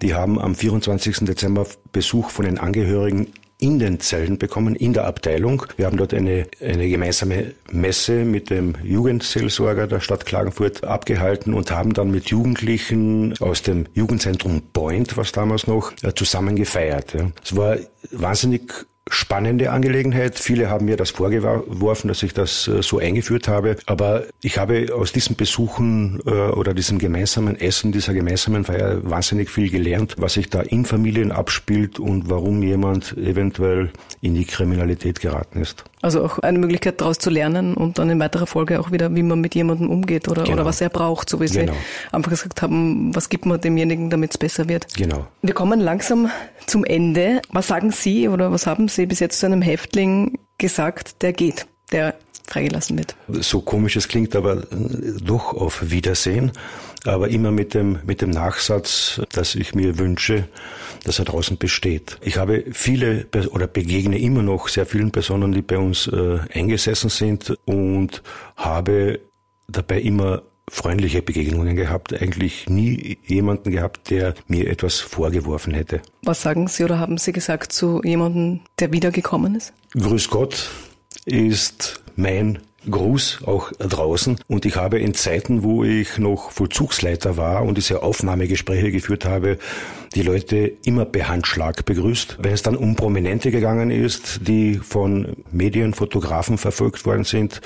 Die 0.00 0.14
haben 0.14 0.40
am 0.40 0.54
24. 0.54 1.09
Dezember 1.18 1.66
Besuch 1.92 2.30
von 2.30 2.44
den 2.44 2.58
Angehörigen 2.58 3.32
in 3.60 3.78
den 3.78 4.00
Zellen 4.00 4.38
bekommen, 4.38 4.74
in 4.74 4.94
der 4.94 5.04
Abteilung. 5.04 5.64
Wir 5.76 5.86
haben 5.86 5.98
dort 5.98 6.14
eine, 6.14 6.46
eine 6.60 6.88
gemeinsame 6.88 7.52
Messe 7.70 8.24
mit 8.24 8.48
dem 8.50 8.74
Jugendseelsorger 8.82 9.86
der 9.86 10.00
Stadt 10.00 10.24
Klagenfurt 10.24 10.82
abgehalten 10.84 11.52
und 11.52 11.70
haben 11.70 11.92
dann 11.92 12.10
mit 12.10 12.28
Jugendlichen 12.28 13.34
aus 13.38 13.62
dem 13.62 13.86
Jugendzentrum 13.92 14.62
Point, 14.72 15.16
was 15.16 15.32
damals 15.32 15.66
noch, 15.66 15.92
äh, 16.02 16.14
zusammen 16.14 16.56
gefeiert. 16.56 17.14
Es 17.44 17.54
war 17.54 17.76
wahnsinnig 18.10 18.86
spannende 19.10 19.70
Angelegenheit. 19.72 20.38
Viele 20.38 20.70
haben 20.70 20.86
mir 20.86 20.96
das 20.96 21.10
vorgeworfen, 21.10 22.08
dass 22.08 22.22
ich 22.22 22.32
das 22.32 22.66
äh, 22.68 22.82
so 22.82 22.98
eingeführt 22.98 23.48
habe. 23.48 23.76
Aber 23.86 24.24
ich 24.42 24.56
habe 24.56 24.94
aus 24.94 25.12
diesen 25.12 25.36
Besuchen 25.36 26.20
äh, 26.24 26.30
oder 26.30 26.72
diesem 26.72 26.98
gemeinsamen 26.98 27.60
Essen, 27.60 27.92
dieser 27.92 28.14
gemeinsamen 28.14 28.64
Feier 28.64 28.98
wahnsinnig 29.02 29.50
viel 29.50 29.68
gelernt, 29.70 30.14
was 30.18 30.34
sich 30.34 30.48
da 30.48 30.60
in 30.60 30.84
Familien 30.84 31.32
abspielt 31.32 31.98
und 31.98 32.30
warum 32.30 32.62
jemand 32.62 33.16
eventuell 33.18 33.90
in 34.22 34.34
die 34.34 34.44
Kriminalität 34.44 35.20
geraten 35.20 35.60
ist. 35.60 35.84
Also 36.02 36.24
auch 36.24 36.38
eine 36.38 36.58
Möglichkeit 36.58 37.00
daraus 37.00 37.18
zu 37.18 37.28
lernen 37.28 37.74
und 37.74 37.98
dann 37.98 38.08
in 38.08 38.18
weiterer 38.18 38.46
Folge 38.46 38.80
auch 38.80 38.90
wieder, 38.90 39.14
wie 39.14 39.22
man 39.22 39.40
mit 39.40 39.54
jemandem 39.54 39.90
umgeht 39.90 40.28
oder, 40.28 40.44
genau. 40.44 40.54
oder 40.54 40.64
was 40.64 40.80
er 40.80 40.88
braucht, 40.88 41.28
so 41.28 41.40
wie 41.40 41.46
genau. 41.46 41.72
Sie 41.72 42.14
einfach 42.14 42.30
gesagt 42.30 42.62
haben, 42.62 43.14
was 43.14 43.28
gibt 43.28 43.44
man 43.44 43.60
demjenigen, 43.60 44.08
damit 44.08 44.30
es 44.30 44.38
besser 44.38 44.68
wird. 44.68 44.94
Genau. 44.94 45.26
Wir 45.42 45.52
kommen 45.52 45.78
langsam 45.78 46.30
zum 46.66 46.84
Ende. 46.84 47.42
Was 47.50 47.66
sagen 47.66 47.90
Sie 47.90 48.28
oder 48.28 48.50
was 48.50 48.66
haben 48.66 48.88
Sie 48.88 49.04
bis 49.06 49.20
jetzt 49.20 49.40
zu 49.40 49.46
einem 49.46 49.60
Häftling 49.60 50.38
gesagt, 50.56 51.22
der 51.22 51.34
geht, 51.34 51.66
der 51.92 52.14
freigelassen 52.50 52.98
wird? 52.98 53.16
So 53.28 53.60
komisch 53.60 53.96
es 53.96 54.08
klingt, 54.08 54.36
aber 54.36 54.62
doch 55.22 55.54
auf 55.54 55.90
Wiedersehen 55.90 56.52
aber 57.06 57.28
immer 57.28 57.50
mit 57.50 57.74
dem, 57.74 57.98
mit 58.04 58.20
dem 58.20 58.30
Nachsatz, 58.30 59.20
dass 59.32 59.54
ich 59.54 59.74
mir 59.74 59.98
wünsche, 59.98 60.48
dass 61.04 61.18
er 61.18 61.24
draußen 61.24 61.56
besteht. 61.56 62.18
Ich 62.20 62.36
habe 62.36 62.64
viele 62.72 63.26
oder 63.52 63.66
begegne 63.66 64.18
immer 64.18 64.42
noch 64.42 64.68
sehr 64.68 64.86
vielen 64.86 65.10
Personen, 65.10 65.52
die 65.52 65.62
bei 65.62 65.78
uns 65.78 66.06
äh, 66.06 66.38
eingesessen 66.52 67.10
sind 67.10 67.56
und 67.64 68.22
habe 68.56 69.20
dabei 69.68 70.00
immer 70.00 70.42
freundliche 70.70 71.20
Begegnungen 71.20 71.74
gehabt, 71.74 72.12
eigentlich 72.14 72.68
nie 72.68 73.18
jemanden 73.26 73.72
gehabt, 73.72 74.10
der 74.10 74.34
mir 74.46 74.68
etwas 74.68 75.00
vorgeworfen 75.00 75.74
hätte. 75.74 76.00
Was 76.22 76.42
sagen 76.42 76.68
Sie 76.68 76.84
oder 76.84 76.98
haben 76.98 77.18
Sie 77.18 77.32
gesagt 77.32 77.72
zu 77.72 78.00
jemandem, 78.04 78.60
der 78.78 78.92
wiedergekommen 78.92 79.56
ist? 79.56 79.72
Grüß 79.94 80.28
Gott 80.28 80.70
ist 81.24 82.00
mein 82.20 82.58
Gruß 82.88 83.40
auch 83.44 83.72
draußen. 83.72 84.38
Und 84.46 84.64
ich 84.64 84.76
habe 84.76 84.98
in 84.98 85.14
Zeiten, 85.14 85.62
wo 85.62 85.84
ich 85.84 86.18
noch 86.18 86.50
Vollzugsleiter 86.50 87.36
war 87.36 87.62
und 87.62 87.76
diese 87.76 88.02
Aufnahmegespräche 88.02 88.90
geführt 88.90 89.24
habe, 89.24 89.58
die 90.14 90.22
Leute 90.22 90.72
immer 90.84 91.04
per 91.04 91.28
Handschlag 91.28 91.84
begrüßt. 91.84 92.38
Wenn 92.40 92.52
es 92.52 92.62
dann 92.62 92.76
um 92.76 92.96
Prominente 92.96 93.50
gegangen 93.50 93.90
ist, 93.90 94.40
die 94.48 94.76
von 94.76 95.36
Medien, 95.52 95.92
Fotografen 95.92 96.58
verfolgt 96.58 97.04
worden 97.04 97.24
sind, 97.24 97.60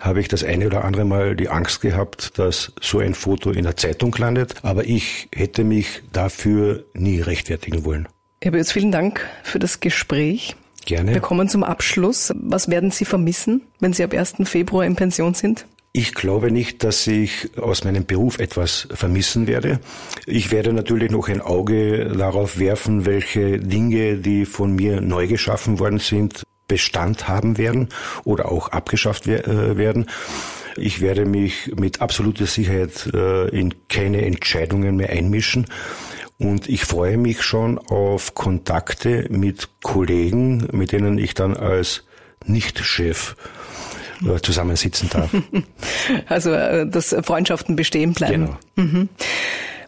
habe 0.00 0.20
ich 0.20 0.28
das 0.28 0.44
eine 0.44 0.66
oder 0.66 0.84
andere 0.84 1.04
Mal 1.04 1.34
die 1.34 1.48
Angst 1.48 1.80
gehabt, 1.80 2.38
dass 2.38 2.72
so 2.80 3.00
ein 3.00 3.14
Foto 3.14 3.50
in 3.50 3.64
der 3.64 3.76
Zeitung 3.76 4.14
landet. 4.16 4.54
Aber 4.62 4.84
ich 4.84 5.28
hätte 5.34 5.64
mich 5.64 6.02
dafür 6.12 6.84
nie 6.94 7.20
rechtfertigen 7.20 7.84
wollen. 7.84 8.06
Herr 8.40 8.52
Bötz, 8.52 8.70
vielen 8.70 8.92
Dank 8.92 9.26
für 9.42 9.58
das 9.58 9.80
Gespräch. 9.80 10.54
Gerne. 10.88 11.12
Wir 11.12 11.20
kommen 11.20 11.50
zum 11.50 11.64
Abschluss. 11.64 12.32
Was 12.34 12.70
werden 12.70 12.90
Sie 12.90 13.04
vermissen, 13.04 13.60
wenn 13.78 13.92
Sie 13.92 14.02
ab 14.02 14.14
1. 14.14 14.36
Februar 14.44 14.86
in 14.86 14.96
Pension 14.96 15.34
sind? 15.34 15.66
Ich 15.92 16.14
glaube 16.14 16.50
nicht, 16.50 16.82
dass 16.82 17.06
ich 17.06 17.58
aus 17.58 17.84
meinem 17.84 18.06
Beruf 18.06 18.38
etwas 18.38 18.88
vermissen 18.94 19.46
werde. 19.46 19.80
Ich 20.24 20.50
werde 20.50 20.72
natürlich 20.72 21.10
noch 21.10 21.28
ein 21.28 21.42
Auge 21.42 22.06
darauf 22.16 22.58
werfen, 22.58 23.04
welche 23.04 23.58
Dinge, 23.58 24.16
die 24.16 24.46
von 24.46 24.74
mir 24.74 25.02
neu 25.02 25.26
geschaffen 25.26 25.78
worden 25.78 25.98
sind, 25.98 26.42
Bestand 26.68 27.28
haben 27.28 27.58
werden 27.58 27.90
oder 28.24 28.50
auch 28.50 28.68
abgeschafft 28.68 29.26
äh, 29.26 29.76
werden. 29.76 30.06
Ich 30.78 31.02
werde 31.02 31.26
mich 31.26 31.72
mit 31.76 32.00
absoluter 32.00 32.46
Sicherheit 32.46 33.10
äh, 33.12 33.48
in 33.48 33.74
keine 33.88 34.24
Entscheidungen 34.24 34.96
mehr 34.96 35.10
einmischen. 35.10 35.66
Und 36.38 36.68
ich 36.68 36.84
freue 36.84 37.16
mich 37.16 37.42
schon 37.42 37.78
auf 37.78 38.34
Kontakte 38.34 39.26
mit 39.28 39.68
Kollegen, 39.82 40.68
mit 40.72 40.92
denen 40.92 41.18
ich 41.18 41.34
dann 41.34 41.56
als 41.56 42.04
Nicht-Chef 42.46 43.34
äh, 44.24 44.40
zusammensitzen 44.40 45.10
darf. 45.10 45.30
Also, 46.26 46.52
äh, 46.52 46.86
dass 46.86 47.14
Freundschaften 47.22 47.76
bestehen 47.76 48.12
bleiben. 48.14 48.56
Genau. 48.76 48.88
Mhm. 48.88 49.08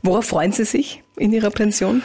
Worauf 0.03 0.27
freuen 0.27 0.53
Sie 0.53 0.65
sich 0.65 1.03
in 1.17 1.33
Ihrer 1.33 1.51
Pension? 1.51 2.03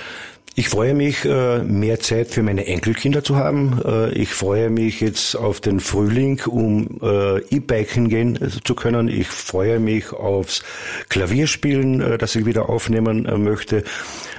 Ich 0.56 0.70
freue 0.70 0.94
mich, 0.94 1.26
äh, 1.26 1.60
mehr 1.64 2.00
Zeit 2.00 2.30
für 2.30 2.42
meine 2.42 2.66
Enkelkinder 2.66 3.24
zu 3.24 3.36
haben. 3.36 3.82
Ich 4.14 4.30
freue 4.30 4.70
mich 4.70 5.02
jetzt 5.02 5.36
auf 5.36 5.60
den 5.60 5.82
Frühling, 5.82 6.42
um 6.46 7.02
E-Biken 7.02 8.08
gehen 8.08 8.40
zu 8.64 8.74
können. 8.74 9.10
Ich 9.10 9.28
freue 9.28 9.80
mich 9.80 10.14
aufs 10.14 10.64
Klavierspielen, 11.10 12.18
das 12.18 12.36
ich 12.36 12.46
wieder 12.46 12.70
aufnehmen 12.70 13.28
möchte. 13.44 13.84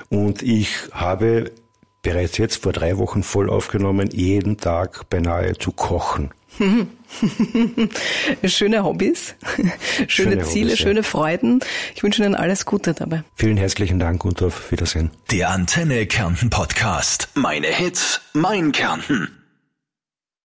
Und 0.09 0.43
ich 0.43 0.71
habe 0.93 1.53
bereits 2.03 2.39
jetzt 2.39 2.63
vor 2.63 2.73
drei 2.73 2.99
Wochen 2.99 3.23
voll 3.23 3.51
aufgenommen, 3.51 4.11
jeden 4.13 4.59
Tag 4.59 5.11
beinahe 5.11 5.59
zu 5.59 5.73
kochen. 5.73 6.31
schöne 8.45 8.85
Hobbys, 8.85 9.35
schöne, 9.57 9.73
schöne 10.09 10.43
Ziele, 10.43 10.71
Hobbys, 10.71 10.79
ja. 10.79 10.87
schöne 10.87 11.03
Freuden. 11.03 11.61
Ich 11.95 12.03
wünsche 12.03 12.23
Ihnen 12.23 12.35
alles 12.35 12.65
Gute 12.65 12.95
dabei. 12.95 13.25
Vielen 13.35 13.57
herzlichen 13.57 13.99
Dank 13.99 14.25
und 14.25 14.43
auf 14.43 14.71
Wiedersehen. 14.71 15.11
Der 15.31 15.51
Antenne 15.51 16.07
Kärnten 16.07 16.49
Podcast. 16.49 17.29
Meine 17.35 17.67
Hits, 17.67 18.21
mein 18.33 18.73
Kärnten. 18.73 19.46